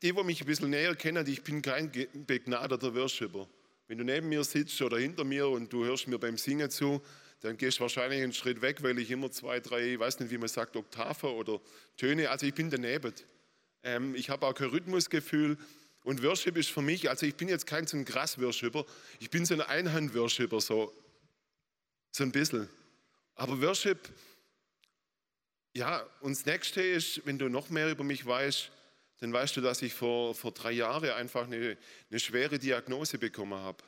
die, 0.02 0.12
die 0.12 0.24
mich 0.24 0.42
ein 0.42 0.48
bisschen 0.48 0.70
näher 0.70 0.96
kennen, 0.96 1.26
ich 1.28 1.44
bin 1.44 1.62
kein 1.62 1.92
begnadeter 2.26 2.94
Worshipper. 2.96 3.48
Wenn 3.88 3.98
du 3.98 4.04
neben 4.04 4.30
mir 4.30 4.44
sitzt 4.44 4.82
oder 4.82 4.98
hinter 4.98 5.24
mir 5.24 5.48
und 5.48 5.72
du 5.72 5.86
hörst 5.86 6.08
mir 6.08 6.18
beim 6.18 6.38
Singen 6.38 6.70
zu, 6.70 7.02
dann 7.44 7.58
gehst 7.58 7.78
du 7.78 7.82
wahrscheinlich 7.82 8.24
einen 8.24 8.32
Schritt 8.32 8.62
weg, 8.62 8.82
weil 8.84 8.98
ich 9.00 9.12
immer 9.12 9.30
zwei, 9.30 9.60
drei, 9.60 9.94
ich 9.94 10.00
weiß 10.00 10.22
nicht, 10.22 10.32
wie 10.32 10.38
man 10.38 10.48
sagt, 10.48 10.78
Oktaven 10.78 11.30
oder 11.32 11.60
Töne, 11.98 12.30
also 12.30 12.46
ich 12.46 12.54
bin 12.54 12.70
daneben. 12.70 13.14
Ähm, 13.84 14.16
ich 14.16 14.30
habe 14.30 14.48
auch 14.48 14.54
kein 14.54 14.70
Rhythmusgefühl 14.70 15.58
und 16.06 16.24
Worship 16.24 16.56
ist 16.56 16.70
für 16.70 16.82
mich, 16.82 17.10
also 17.10 17.26
ich 17.26 17.36
bin 17.36 17.50
jetzt 17.50 17.68
kein 17.68 17.86
so 17.86 17.98
ein 17.98 18.06
krass 18.06 18.40
Worshipper, 18.40 18.86
ich 19.20 19.30
bin 19.30 19.46
so 19.46 19.56
ein 19.56 19.62
Einhand-Worshipper, 19.62 20.62
so, 20.62 20.94
so 22.12 22.24
ein 22.24 22.32
bisschen. 22.32 22.70
Aber 23.36 23.60
Worship, 23.62 24.00
ja, 25.74 26.08
und 26.22 26.38
das 26.38 26.46
Nächste 26.46 26.82
ist, 26.82 27.26
wenn 27.26 27.38
du 27.38 27.50
noch 27.50 27.70
mehr 27.70 27.92
über 27.92 28.06
mich 28.06 28.26
weißt, 28.26 28.72
dann 29.20 29.34
weißt 29.34 29.58
du, 29.58 29.62
dass 29.62 29.82
ich 29.82 29.94
vor, 29.94 30.34
vor 30.34 30.54
drei 30.54 30.72
Jahren 30.72 31.10
einfach 31.10 31.44
eine, 31.44 31.78
eine 32.10 32.20
schwere 32.22 32.58
Diagnose 32.58 33.18
bekommen 33.18 33.60
habe 33.60 33.84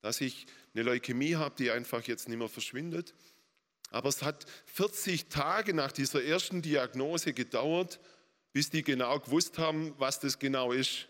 dass 0.00 0.20
ich 0.20 0.46
eine 0.78 0.90
Leukämie 0.90 1.36
habe, 1.36 1.54
die 1.56 1.70
einfach 1.70 2.02
jetzt 2.04 2.28
nicht 2.28 2.38
mehr 2.38 2.48
verschwindet. 2.48 3.14
Aber 3.90 4.08
es 4.08 4.22
hat 4.22 4.46
40 4.66 5.28
Tage 5.28 5.74
nach 5.74 5.92
dieser 5.92 6.22
ersten 6.22 6.62
Diagnose 6.62 7.32
gedauert, 7.32 8.00
bis 8.52 8.70
die 8.70 8.82
genau 8.82 9.18
gewusst 9.18 9.58
haben, 9.58 9.94
was 9.98 10.20
das 10.20 10.38
genau 10.38 10.72
ist. 10.72 11.06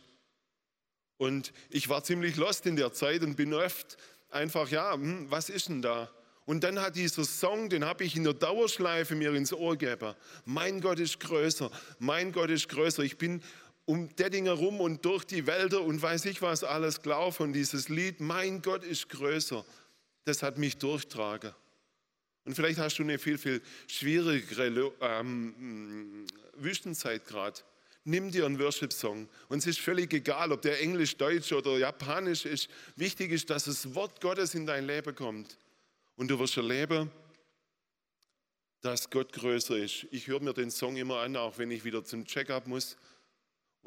Und 1.17 1.53
ich 1.71 1.89
war 1.89 2.05
ziemlich 2.05 2.37
lost 2.37 2.67
in 2.67 2.77
der 2.77 2.93
Zeit 2.93 3.23
und 3.23 3.37
bin 3.37 3.53
oft 3.53 3.97
einfach, 4.31 4.69
ja, 4.71 4.93
hm, 4.95 5.31
was 5.31 5.49
ist 5.49 5.69
denn 5.69 5.83
da? 5.83 6.11
Und 6.47 6.65
dann 6.65 6.81
hat 6.81 6.97
dieser 6.97 7.25
Song, 7.25 7.69
den 7.69 7.85
habe 7.85 8.05
ich 8.05 8.17
in 8.17 8.25
der 8.25 8.33
Dauerschleife 8.33 9.15
mir 9.15 9.35
ins 9.35 9.53
Ohr 9.53 9.77
gegeben. 9.77 10.15
Mein 10.47 10.81
Gott 10.81 10.99
ist 10.99 11.21
größer, 11.21 11.71
mein 11.99 12.33
Gott 12.33 12.49
ist 12.49 12.69
größer. 12.71 13.03
Ich 13.03 13.19
bin 13.19 13.43
um 13.89 14.15
Dettinger 14.17 14.53
rum 14.53 14.83
und 14.83 15.03
durch 15.07 15.25
die 15.25 15.47
Wälder 15.47 15.81
und 15.81 16.03
weiß 16.03 16.27
ich 16.27 16.43
was 16.43 16.63
alles 16.63 17.01
gelaufen. 17.01 17.45
Und 17.45 17.53
dieses 17.55 17.89
Lied, 17.89 18.21
mein 18.21 18.61
Gott 18.61 18.85
ist 18.85 19.09
größer, 19.09 19.65
das 20.27 20.43
hat 20.43 20.59
mich 20.59 20.77
durchtragen. 20.77 21.55
Und 22.45 22.55
vielleicht 22.55 22.79
hast 22.79 22.99
du 22.99 23.03
eine 23.03 23.19
viel, 23.19 23.39
viel 23.39 23.63
schwierigere 23.87 24.93
ähm, 25.01 26.27
Wüstenzeit 26.59 27.25
gerade. 27.27 27.61
Nimm 28.05 28.31
dir 28.31 28.45
einen 28.45 28.59
Worship-Song. 28.59 29.27
Und 29.49 29.59
es 29.59 29.67
ist 29.67 29.81
völlig 29.81 30.13
egal, 30.13 30.53
ob 30.53 30.61
der 30.61 30.83
Englisch, 30.83 31.17
Deutsch 31.17 31.51
oder 31.53 31.79
Japanisch 31.79 32.45
ist. 32.45 32.69
Wichtig 32.97 33.33
ist, 33.33 33.49
dass 33.49 33.65
das 33.65 33.95
Wort 33.95 34.21
Gottes 34.21 34.55
in 34.55 34.67
dein 34.67 34.87
Leben 34.87 35.15
kommt. 35.15 35.57
Und 36.17 36.29
du 36.29 36.39
wirst 36.39 36.59
erleben, 36.59 37.11
dass 38.83 39.09
Gott 39.09 39.33
größer 39.33 39.79
ist. 39.79 40.07
Ich 40.11 40.27
höre 40.27 40.41
mir 40.41 40.53
den 40.53 40.71
Song 40.71 40.99
immer 40.99 41.21
an, 41.21 41.37
auch 41.37 41.57
wenn 41.57 41.71
ich 41.71 41.85
wieder 41.85 42.05
zum 42.05 42.27
Check-up 42.27 42.67
muss. 42.67 42.99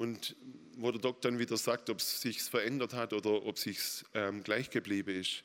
Und 0.01 0.35
wo 0.77 0.89
der 0.89 0.99
Doktor 0.99 1.29
dann 1.29 1.37
wieder 1.37 1.57
sagt, 1.57 1.91
ob 1.91 1.99
es 1.99 2.21
sich 2.21 2.41
verändert 2.41 2.95
hat 2.95 3.13
oder 3.13 3.45
ob 3.45 3.57
es 3.57 3.61
sich 3.61 3.77
ähm, 4.15 4.41
gleich 4.41 4.71
geblieben 4.71 5.21
ist. 5.21 5.43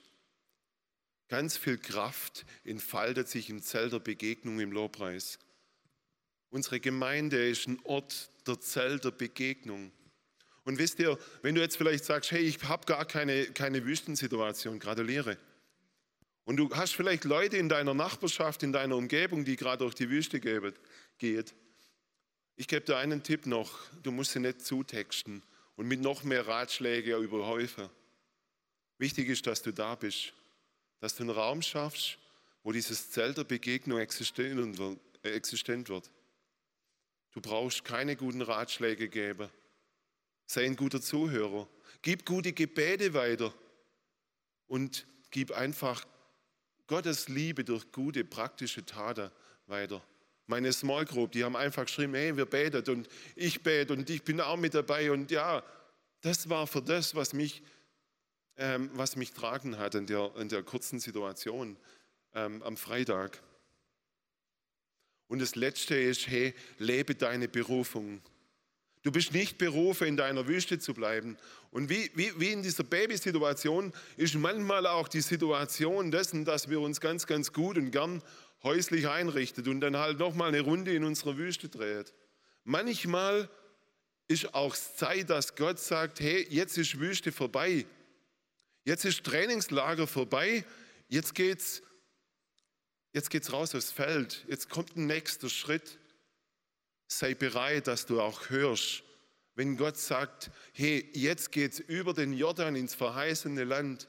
Ganz 1.28 1.58
viel 1.58 1.76
Kraft 1.76 2.46
entfaltet 2.64 3.28
sich 3.28 3.50
im 3.50 3.60
Zelt 3.60 3.92
der 3.92 3.98
Begegnung 3.98 4.58
im 4.60 4.72
Lobpreis. 4.72 5.38
Unsere 6.48 6.80
Gemeinde 6.80 7.50
ist 7.50 7.68
ein 7.68 7.78
Ort 7.84 8.30
der 8.46 8.58
Zelt 8.58 9.04
der 9.04 9.10
Begegnung. 9.10 9.92
Und 10.64 10.78
wisst 10.78 11.00
ihr, 11.00 11.18
wenn 11.42 11.54
du 11.54 11.60
jetzt 11.60 11.76
vielleicht 11.76 12.06
sagst, 12.06 12.30
hey, 12.30 12.40
ich 12.40 12.62
habe 12.62 12.86
gar 12.86 13.04
keine, 13.04 13.44
keine 13.48 13.84
Wüstensituation, 13.84 14.78
gratuliere. 14.78 15.36
Und 16.46 16.56
du 16.56 16.74
hast 16.74 16.94
vielleicht 16.94 17.24
Leute 17.24 17.58
in 17.58 17.68
deiner 17.68 17.92
Nachbarschaft, 17.92 18.62
in 18.62 18.72
deiner 18.72 18.96
Umgebung, 18.96 19.44
die 19.44 19.56
gerade 19.56 19.84
durch 19.84 19.94
die 19.94 20.08
Wüste 20.08 20.40
geht. 20.40 21.54
Ich 22.56 22.68
gebe 22.68 22.86
dir 22.86 22.96
einen 22.96 23.22
Tipp 23.22 23.44
noch, 23.44 23.78
du 24.02 24.10
musst 24.10 24.32
sie 24.32 24.40
nicht 24.40 24.62
zutexten 24.62 25.42
und 25.76 25.86
mit 25.86 26.00
noch 26.00 26.24
mehr 26.24 26.46
Ratschläge 26.46 27.16
überhäufen. 27.16 27.90
Wichtig 28.96 29.28
ist, 29.28 29.46
dass 29.46 29.60
du 29.60 29.72
da 29.72 29.94
bist, 29.94 30.32
dass 31.00 31.14
du 31.14 31.24
einen 31.24 31.30
Raum 31.30 31.60
schaffst, 31.60 32.18
wo 32.62 32.72
dieses 32.72 33.10
Zelt 33.10 33.36
der 33.36 33.44
Begegnung 33.44 33.98
existent 33.98 34.56
wird. 35.88 36.10
Du 37.32 37.40
brauchst 37.42 37.84
keine 37.84 38.16
guten 38.16 38.40
Ratschläge 38.40 39.10
geben. 39.10 39.50
Sei 40.46 40.64
ein 40.64 40.76
guter 40.76 41.02
Zuhörer. 41.02 41.68
Gib 42.00 42.24
gute 42.24 42.54
Gebete 42.54 43.12
weiter 43.12 43.52
und 44.66 45.06
gib 45.30 45.52
einfach 45.52 46.06
Gottes 46.86 47.28
Liebe 47.28 47.64
durch 47.64 47.92
gute, 47.92 48.24
praktische 48.24 48.86
Taten 48.86 49.30
weiter. 49.66 50.02
Meine 50.46 50.72
Small 50.72 51.04
Group, 51.04 51.32
die 51.32 51.44
haben 51.44 51.56
einfach 51.56 51.86
geschrieben, 51.86 52.14
hey, 52.14 52.36
wir 52.36 52.46
beten 52.46 52.88
und 52.90 53.08
ich 53.34 53.62
bete 53.62 53.92
und 53.92 54.08
ich 54.08 54.22
bin 54.22 54.40
auch 54.40 54.56
mit 54.56 54.74
dabei. 54.74 55.10
Und 55.10 55.30
ja, 55.30 55.62
das 56.20 56.48
war 56.48 56.66
für 56.66 56.82
das, 56.82 57.14
was 57.14 57.32
mich, 57.32 57.62
ähm, 58.56 58.90
was 58.94 59.16
mich 59.16 59.32
tragen 59.32 59.78
hat 59.78 59.94
in 59.94 60.06
der, 60.06 60.30
in 60.36 60.48
der 60.48 60.62
kurzen 60.62 61.00
Situation 61.00 61.76
ähm, 62.34 62.62
am 62.62 62.76
Freitag. 62.76 63.42
Und 65.28 65.40
das 65.40 65.56
Letzte 65.56 65.96
ist, 65.96 66.28
hey, 66.28 66.54
lebe 66.78 67.14
deine 67.14 67.48
Berufung. 67.48 68.22
Du 69.02 69.12
bist 69.12 69.32
nicht 69.32 69.58
berufen, 69.58 70.06
in 70.06 70.16
deiner 70.16 70.48
Wüste 70.48 70.78
zu 70.78 70.92
bleiben. 70.94 71.36
Und 71.70 71.88
wie, 71.88 72.10
wie, 72.14 72.32
wie 72.40 72.50
in 72.50 72.62
dieser 72.62 72.84
Babysituation 72.84 73.92
ist 74.16 74.34
manchmal 74.34 74.86
auch 74.86 75.08
die 75.08 75.20
Situation 75.20 76.10
dessen, 76.10 76.44
dass 76.44 76.68
wir 76.70 76.80
uns 76.80 77.00
ganz, 77.00 77.26
ganz 77.26 77.52
gut 77.52 77.76
und 77.76 77.90
gern 77.90 78.22
häuslich 78.66 79.08
einrichten 79.08 79.66
und 79.68 79.80
dann 79.80 79.96
halt 79.96 80.18
nochmal 80.18 80.48
eine 80.48 80.60
Runde 80.60 80.94
in 80.94 81.04
unserer 81.04 81.38
Wüste 81.38 81.68
dreht. 81.68 82.12
Manchmal 82.64 83.48
ist 84.28 84.54
auch 84.54 84.76
Zeit, 84.76 85.30
dass 85.30 85.54
Gott 85.54 85.78
sagt, 85.78 86.20
hey, 86.20 86.46
jetzt 86.50 86.76
ist 86.76 86.98
Wüste 86.98 87.32
vorbei. 87.32 87.86
Jetzt 88.84 89.04
ist 89.04 89.24
Trainingslager 89.24 90.06
vorbei. 90.06 90.64
Jetzt 91.08 91.34
geht's 91.34 91.82
Jetzt 93.12 93.30
geht 93.30 93.44
es 93.44 93.52
raus 93.54 93.74
aufs 93.74 93.92
Feld. 93.92 94.44
Jetzt 94.46 94.68
kommt 94.68 94.94
ein 94.94 95.06
nächster 95.06 95.48
Schritt. 95.48 95.98
Sei 97.08 97.32
bereit, 97.32 97.86
dass 97.86 98.04
du 98.04 98.20
auch 98.20 98.50
hörst, 98.50 99.04
wenn 99.54 99.78
Gott 99.78 99.96
sagt, 99.96 100.50
hey, 100.74 101.08
jetzt 101.14 101.50
geht 101.50 101.72
es 101.72 101.80
über 101.80 102.12
den 102.12 102.34
Jordan 102.34 102.76
ins 102.76 102.94
verheißene 102.94 103.64
Land. 103.64 104.06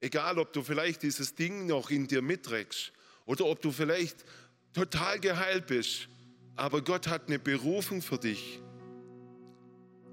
Egal, 0.00 0.40
ob 0.40 0.52
du 0.52 0.64
vielleicht 0.64 1.04
dieses 1.04 1.36
Ding 1.36 1.66
noch 1.66 1.90
in 1.90 2.08
dir 2.08 2.22
mitträgst 2.22 2.92
oder 3.32 3.46
ob 3.46 3.62
du 3.62 3.72
vielleicht 3.72 4.16
total 4.74 5.18
geheilt 5.18 5.66
bist, 5.66 6.06
aber 6.54 6.82
Gott 6.82 7.08
hat 7.08 7.28
eine 7.28 7.38
Berufung 7.38 8.02
für 8.02 8.18
dich. 8.18 8.60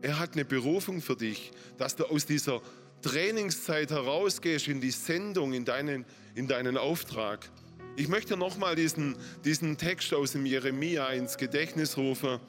Er 0.01 0.19
hat 0.19 0.35
eine 0.35 0.45
Berufung 0.45 1.01
für 1.01 1.17
dich, 1.17 1.51
dass 1.77 1.97
du 1.97 2.05
aus 2.05 2.25
dieser 2.25 2.61
Trainingszeit 3.01 3.91
herausgehst 3.91 4.69
in 4.69 4.79
die 4.79 4.91
Sendung, 4.91 5.51
in 5.51 5.65
deinen, 5.65 6.05
in 6.33 6.47
deinen 6.47 6.77
Auftrag. 6.77 7.49
Ich 7.97 8.07
möchte 8.07 8.37
nochmal 8.37 8.77
diesen, 8.77 9.17
diesen 9.43 9.77
Text 9.77 10.13
aus 10.13 10.31
dem 10.31 10.45
Jeremia 10.45 11.09
ins 11.09 11.35
Gedächtnis 11.35 11.97
rufen, 11.97 12.39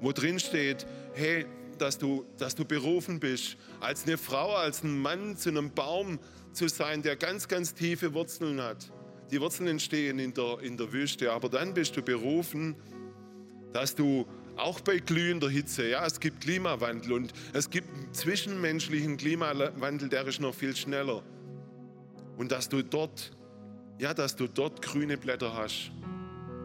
wo 0.00 0.12
drin 0.12 0.38
steht, 0.38 0.86
hey, 1.14 1.46
dass 1.78 1.98
du, 1.98 2.24
dass 2.38 2.54
du 2.54 2.64
berufen 2.64 3.18
bist, 3.18 3.56
als 3.80 4.04
eine 4.04 4.18
Frau, 4.18 4.54
als 4.54 4.84
ein 4.84 5.00
Mann 5.00 5.36
zu 5.36 5.48
einem 5.48 5.72
Baum 5.72 6.20
zu 6.52 6.68
sein, 6.68 7.02
der 7.02 7.16
ganz, 7.16 7.48
ganz 7.48 7.74
tiefe 7.74 8.14
Wurzeln 8.14 8.60
hat. 8.62 8.92
Die 9.30 9.40
Wurzeln 9.40 9.68
entstehen 9.68 10.18
in 10.18 10.34
der, 10.34 10.58
in 10.60 10.76
der 10.76 10.92
Wüste, 10.92 11.32
aber 11.32 11.48
dann 11.48 11.74
bist 11.74 11.96
du 11.96 12.02
berufen, 12.02 12.74
dass 13.72 13.94
du 13.94 14.26
auch 14.56 14.80
bei 14.80 14.98
glühender 14.98 15.48
Hitze, 15.48 15.88
ja, 15.88 16.04
es 16.04 16.20
gibt 16.20 16.42
Klimawandel 16.42 17.12
und 17.12 17.32
es 17.52 17.70
gibt 17.70 17.88
zwischenmenschlichen 18.14 19.16
Klimawandel, 19.16 20.08
der 20.08 20.26
ist 20.26 20.40
noch 20.40 20.54
viel 20.54 20.74
schneller. 20.74 21.22
Und 22.36 22.52
dass 22.52 22.68
du 22.68 22.82
dort 22.82 23.32
ja, 24.00 24.14
dass 24.14 24.34
du 24.34 24.48
dort 24.48 24.80
grüne 24.80 25.18
Blätter 25.18 25.54
hast, 25.54 25.90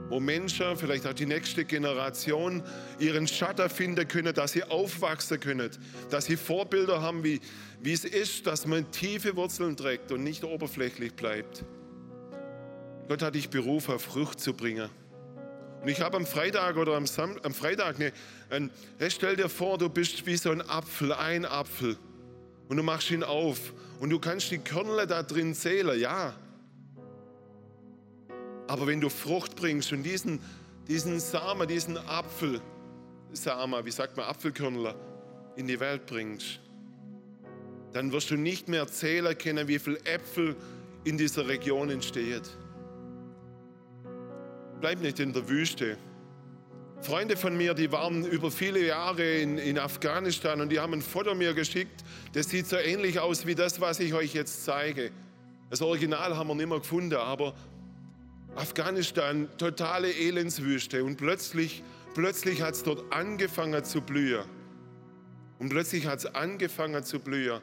wo 0.07 0.21
Menschen, 0.21 0.77
vielleicht 0.77 1.05
auch 1.05 1.13
die 1.13 1.25
nächste 1.25 1.65
Generation, 1.65 2.63
ihren 2.97 3.27
Schatten 3.27 3.69
finden 3.69 4.07
können, 4.07 4.33
dass 4.33 4.53
sie 4.53 4.63
aufwachsen 4.63 5.39
können, 5.41 5.69
dass 6.09 6.25
sie 6.25 6.37
Vorbilder 6.37 7.01
haben, 7.01 7.25
wie, 7.25 7.41
wie 7.81 7.91
es 7.91 8.05
ist, 8.05 8.47
dass 8.47 8.65
man 8.65 8.89
tiefe 8.91 9.35
Wurzeln 9.35 9.75
trägt 9.75 10.13
und 10.13 10.23
nicht 10.23 10.45
oberflächlich 10.45 11.13
bleibt. 11.13 11.65
Gott 13.07 13.21
hat 13.21 13.35
dich 13.35 13.49
berufen, 13.49 13.99
Frucht 13.99 14.39
zu 14.39 14.53
bringen. 14.53 14.89
Und 15.81 15.89
ich 15.89 16.01
habe 16.01 16.17
am 16.17 16.25
Freitag 16.25 16.77
oder 16.77 16.95
am, 16.95 17.05
Sam 17.05 17.37
am 17.43 17.53
Freitag 17.53 17.97
eine, 17.97 18.11
ein, 18.49 18.71
stell 19.09 19.35
dir 19.35 19.49
vor, 19.49 19.77
du 19.77 19.87
bist 19.87 20.25
wie 20.25 20.35
so 20.35 20.49
ein 20.49 20.67
Apfel, 20.67 21.13
ein 21.13 21.45
Apfel. 21.45 21.97
Und 22.67 22.77
du 22.77 22.83
machst 22.83 23.11
ihn 23.11 23.23
auf 23.23 23.71
und 23.99 24.09
du 24.09 24.19
kannst 24.19 24.49
die 24.49 24.57
Körner 24.57 25.05
da 25.05 25.21
drin 25.21 25.53
zählen, 25.53 25.99
ja. 25.99 26.33
Aber 28.67 28.87
wenn 28.87 28.99
du 28.99 29.09
Frucht 29.09 29.55
bringst 29.55 29.91
und 29.91 30.01
diesen, 30.01 30.39
diesen 30.87 31.19
Samen, 31.19 31.67
diesen 31.67 31.99
Apfel, 31.99 32.61
Samen, 33.33 33.85
wie 33.85 33.91
sagt 33.91 34.17
man, 34.17 34.25
Apfelkörner, 34.25 34.95
in 35.55 35.67
die 35.67 35.79
Welt 35.79 36.07
bringst, 36.07 36.59
dann 37.93 38.11
wirst 38.11 38.31
du 38.31 38.35
nicht 38.35 38.67
mehr 38.67 38.87
zählen 38.87 39.37
können, 39.37 39.67
wie 39.67 39.77
viele 39.77 39.99
Äpfel 40.05 40.55
in 41.03 41.17
dieser 41.17 41.47
Region 41.47 41.91
entstehen. 41.91 42.41
Bleib 44.81 45.01
nicht 45.01 45.19
in 45.19 45.33
der 45.33 45.47
Wüste. 45.47 45.97
Freunde 47.01 47.37
von 47.37 47.55
mir, 47.55 47.73
die 47.73 47.91
waren 47.91 48.25
über 48.25 48.49
viele 48.51 48.85
Jahre 48.85 49.37
in, 49.37 49.57
in 49.57 49.77
Afghanistan 49.77 50.59
und 50.61 50.69
die 50.69 50.79
haben 50.79 50.93
ein 50.93 51.01
Foto 51.01 51.35
mir 51.35 51.53
geschickt, 51.53 52.03
das 52.33 52.49
sieht 52.49 52.67
so 52.67 52.77
ähnlich 52.77 53.19
aus 53.19 53.45
wie 53.45 53.55
das, 53.55 53.79
was 53.79 53.99
ich 53.99 54.13
euch 54.13 54.33
jetzt 54.33 54.65
zeige. 54.65 55.11
Das 55.69 55.81
Original 55.81 56.35
haben 56.35 56.47
wir 56.47 56.55
nicht 56.55 56.67
mehr 56.67 56.79
gefunden, 56.79 57.15
aber 57.15 57.53
Afghanistan, 58.55 59.49
totale 59.57 60.11
Elendswüste 60.11 61.03
und 61.03 61.17
plötzlich, 61.17 61.83
plötzlich 62.13 62.61
hat 62.61 62.75
es 62.75 62.83
dort 62.83 63.03
angefangen 63.11 63.83
zu 63.83 64.01
blühen. 64.01 64.45
Und 65.59 65.69
plötzlich 65.69 66.07
hat 66.07 66.19
es 66.19 66.25
angefangen 66.25 67.03
zu 67.03 67.19
blühen. 67.19 67.61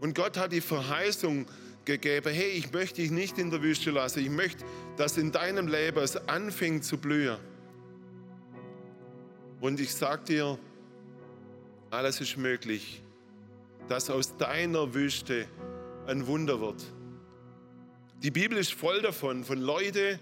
Und 0.00 0.14
Gott 0.14 0.38
hat 0.38 0.52
die 0.52 0.60
Verheißung 0.60 1.46
gegeben, 1.84 2.32
hey, 2.32 2.50
ich 2.50 2.72
möchte 2.72 3.02
dich 3.02 3.10
nicht 3.10 3.38
in 3.38 3.50
der 3.50 3.62
Wüste 3.62 3.90
lassen, 3.90 4.20
ich 4.20 4.30
möchte, 4.30 4.64
dass 4.96 5.16
in 5.16 5.32
deinem 5.32 5.68
Leben 5.68 5.98
es 5.98 6.16
anfängt 6.28 6.84
zu 6.84 6.98
blühen. 6.98 7.38
Und 9.60 9.80
ich 9.80 9.94
sage 9.94 10.24
dir, 10.24 10.58
alles 11.90 12.20
ist 12.20 12.36
möglich, 12.36 13.02
dass 13.88 14.08
aus 14.10 14.36
deiner 14.36 14.94
Wüste 14.94 15.46
ein 16.06 16.26
Wunder 16.26 16.60
wird. 16.60 16.82
Die 18.22 18.30
Bibel 18.30 18.58
ist 18.58 18.72
voll 18.72 19.00
davon, 19.02 19.44
von 19.44 19.60
Leuten, 19.60 20.18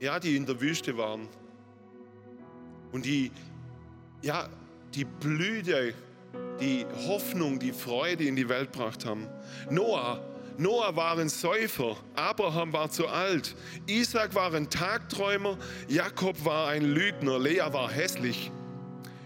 ja, 0.00 0.18
die 0.18 0.36
in 0.36 0.46
der 0.46 0.60
Wüste 0.60 0.96
waren 0.96 1.28
und 2.92 3.04
die, 3.04 3.30
ja, 4.22 4.48
die 4.94 5.04
Blüte, 5.04 5.94
die 6.60 6.86
Hoffnung, 7.06 7.58
die 7.58 7.72
Freude 7.72 8.24
in 8.24 8.36
die 8.36 8.48
Welt 8.48 8.72
gebracht 8.72 9.04
haben. 9.06 9.28
Noah, 9.70 10.22
Noah 10.58 10.94
war 10.94 11.18
ein 11.18 11.28
Säufer, 11.28 11.96
Abraham 12.14 12.72
war 12.72 12.90
zu 12.90 13.08
alt, 13.08 13.54
Isaac 13.86 14.34
war 14.34 14.52
ein 14.52 14.68
Tagträumer, 14.68 15.56
Jakob 15.88 16.44
war 16.44 16.68
ein 16.68 16.82
Lügner, 16.82 17.38
Lea 17.38 17.64
war 17.70 17.90
hässlich, 17.90 18.50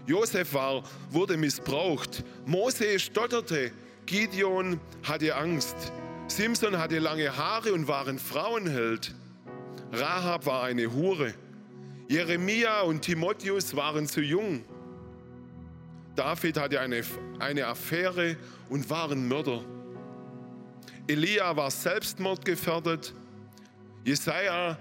Josef 0.05 0.53
war, 0.53 0.83
wurde 1.09 1.35
missbraucht, 1.35 2.23
Mose 2.45 2.99
stotterte, 2.99 3.71
Gideon 4.05 4.79
hatte 5.03 5.35
Angst, 5.35 5.75
Simson 6.27 6.77
hatte 6.77 6.99
lange 6.99 7.35
Haare 7.35 7.73
und 7.73 7.87
war 7.87 8.07
ein 8.07 8.17
Frauenheld. 8.17 9.13
Rahab 9.91 10.45
war 10.45 10.63
eine 10.63 10.91
Hure. 10.91 11.33
Jeremia 12.07 12.81
und 12.81 13.01
Timotheus 13.01 13.75
waren 13.75 14.07
zu 14.07 14.21
jung. 14.21 14.63
David 16.15 16.57
hatte 16.57 16.79
eine, 16.79 17.01
eine 17.39 17.67
Affäre 17.67 18.37
und 18.69 18.89
war 18.89 19.11
ein 19.11 19.27
Mörder. 19.27 19.63
Elia 21.07 21.55
war 21.55 21.69
selbstmordgefährdet. 21.69 23.13
Jesaja 24.03 24.77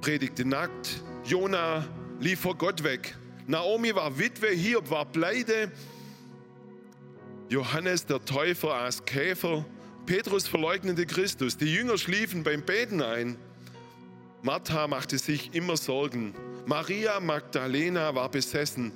predigte 0.00 0.44
nackt. 0.44 1.02
Jona 1.24 1.84
lief 2.20 2.40
vor 2.40 2.56
Gott 2.56 2.82
weg. 2.82 3.16
Naomi 3.46 3.94
war 3.94 4.18
Witwe, 4.18 4.48
Hiob 4.48 4.90
war 4.90 5.04
pleite. 5.04 5.70
Johannes 7.48 8.06
der 8.06 8.24
Täufer 8.24 8.74
aß 8.74 9.04
Käfer. 9.04 9.64
Petrus 10.06 10.48
verleugnete 10.48 11.06
Christus. 11.06 11.56
Die 11.56 11.72
Jünger 11.72 11.98
schliefen 11.98 12.42
beim 12.42 12.62
Beten 12.62 13.02
ein. 13.02 13.36
Martha 14.42 14.86
machte 14.88 15.18
sich 15.18 15.54
immer 15.54 15.76
Sorgen. 15.76 16.34
Maria 16.66 17.20
Magdalena 17.20 18.14
war 18.14 18.30
besessen. 18.30 18.92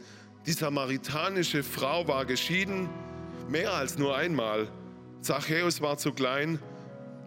Die 0.48 0.54
samaritanische 0.54 1.62
Frau 1.62 2.08
war 2.08 2.24
geschieden, 2.24 2.88
mehr 3.50 3.70
als 3.74 3.98
nur 3.98 4.16
einmal. 4.16 4.66
Zachäus 5.20 5.82
war 5.82 5.98
zu 5.98 6.10
klein, 6.10 6.58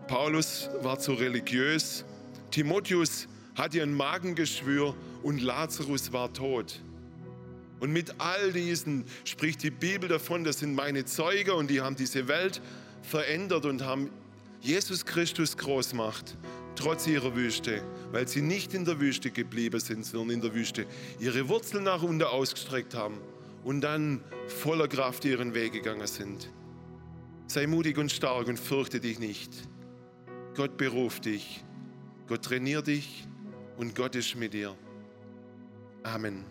Paulus 0.08 0.72
war 0.82 0.98
zu 0.98 1.14
religiös, 1.14 2.04
Timotheus 2.50 3.28
hatte 3.54 3.84
ein 3.84 3.94
Magengeschwür 3.94 4.96
und 5.22 5.40
Lazarus 5.40 6.12
war 6.12 6.34
tot. 6.34 6.82
Und 7.80 7.94
mit 7.94 8.16
all 8.18 8.54
diesen 8.54 9.06
spricht 9.24 9.62
die 9.62 9.70
Bibel 9.70 10.10
davon, 10.10 10.44
das 10.44 10.58
sind 10.58 10.74
meine 10.74 11.06
Zeuge 11.06 11.54
und 11.54 11.70
die 11.70 11.80
haben 11.80 11.96
diese 11.96 12.28
Welt 12.28 12.60
verändert 13.04 13.66
und 13.66 13.86
haben 13.86 14.10
Jesus 14.62 15.06
Christus 15.06 15.58
groß 15.58 15.92
gemacht 15.92 16.38
trotz 16.76 17.08
ihrer 17.08 17.36
Wüste, 17.36 17.84
weil 18.12 18.28
sie 18.28 18.42
nicht 18.42 18.74
in 18.74 18.86
der 18.86 19.00
Wüste 19.00 19.30
geblieben 19.32 19.80
sind, 19.80 20.06
sondern 20.06 20.36
in 20.36 20.42
der 20.42 20.54
Wüste 20.54 20.86
ihre 21.20 21.48
Wurzeln 21.48 21.84
nach 21.84 22.02
unten 22.02 22.24
ausgestreckt 22.24 22.96
haben 22.96 23.20
und 23.64 23.82
dann 23.82 24.24
voller 24.48 24.88
Kraft 24.88 25.26
ihren 25.26 25.54
Weg 25.54 25.74
gegangen 25.74 26.08
sind. 26.08 26.50
Sei 27.48 27.68
mutig 27.68 27.98
und 27.98 28.12
stark 28.12 28.48
und 28.48 28.60
fürchte 28.60 29.00
dich 29.00 29.20
nicht. 29.20 29.52
Gott 30.56 30.78
beruft 30.78 31.26
dich, 31.26 31.64
Gott 32.28 32.44
trainiert 32.44 32.88
dich 32.88 33.28
und 33.78 33.96
Gott 33.96 34.16
ist 34.16 34.36
mit 34.36 34.54
dir. 34.54 34.76
Amen. 36.04 36.51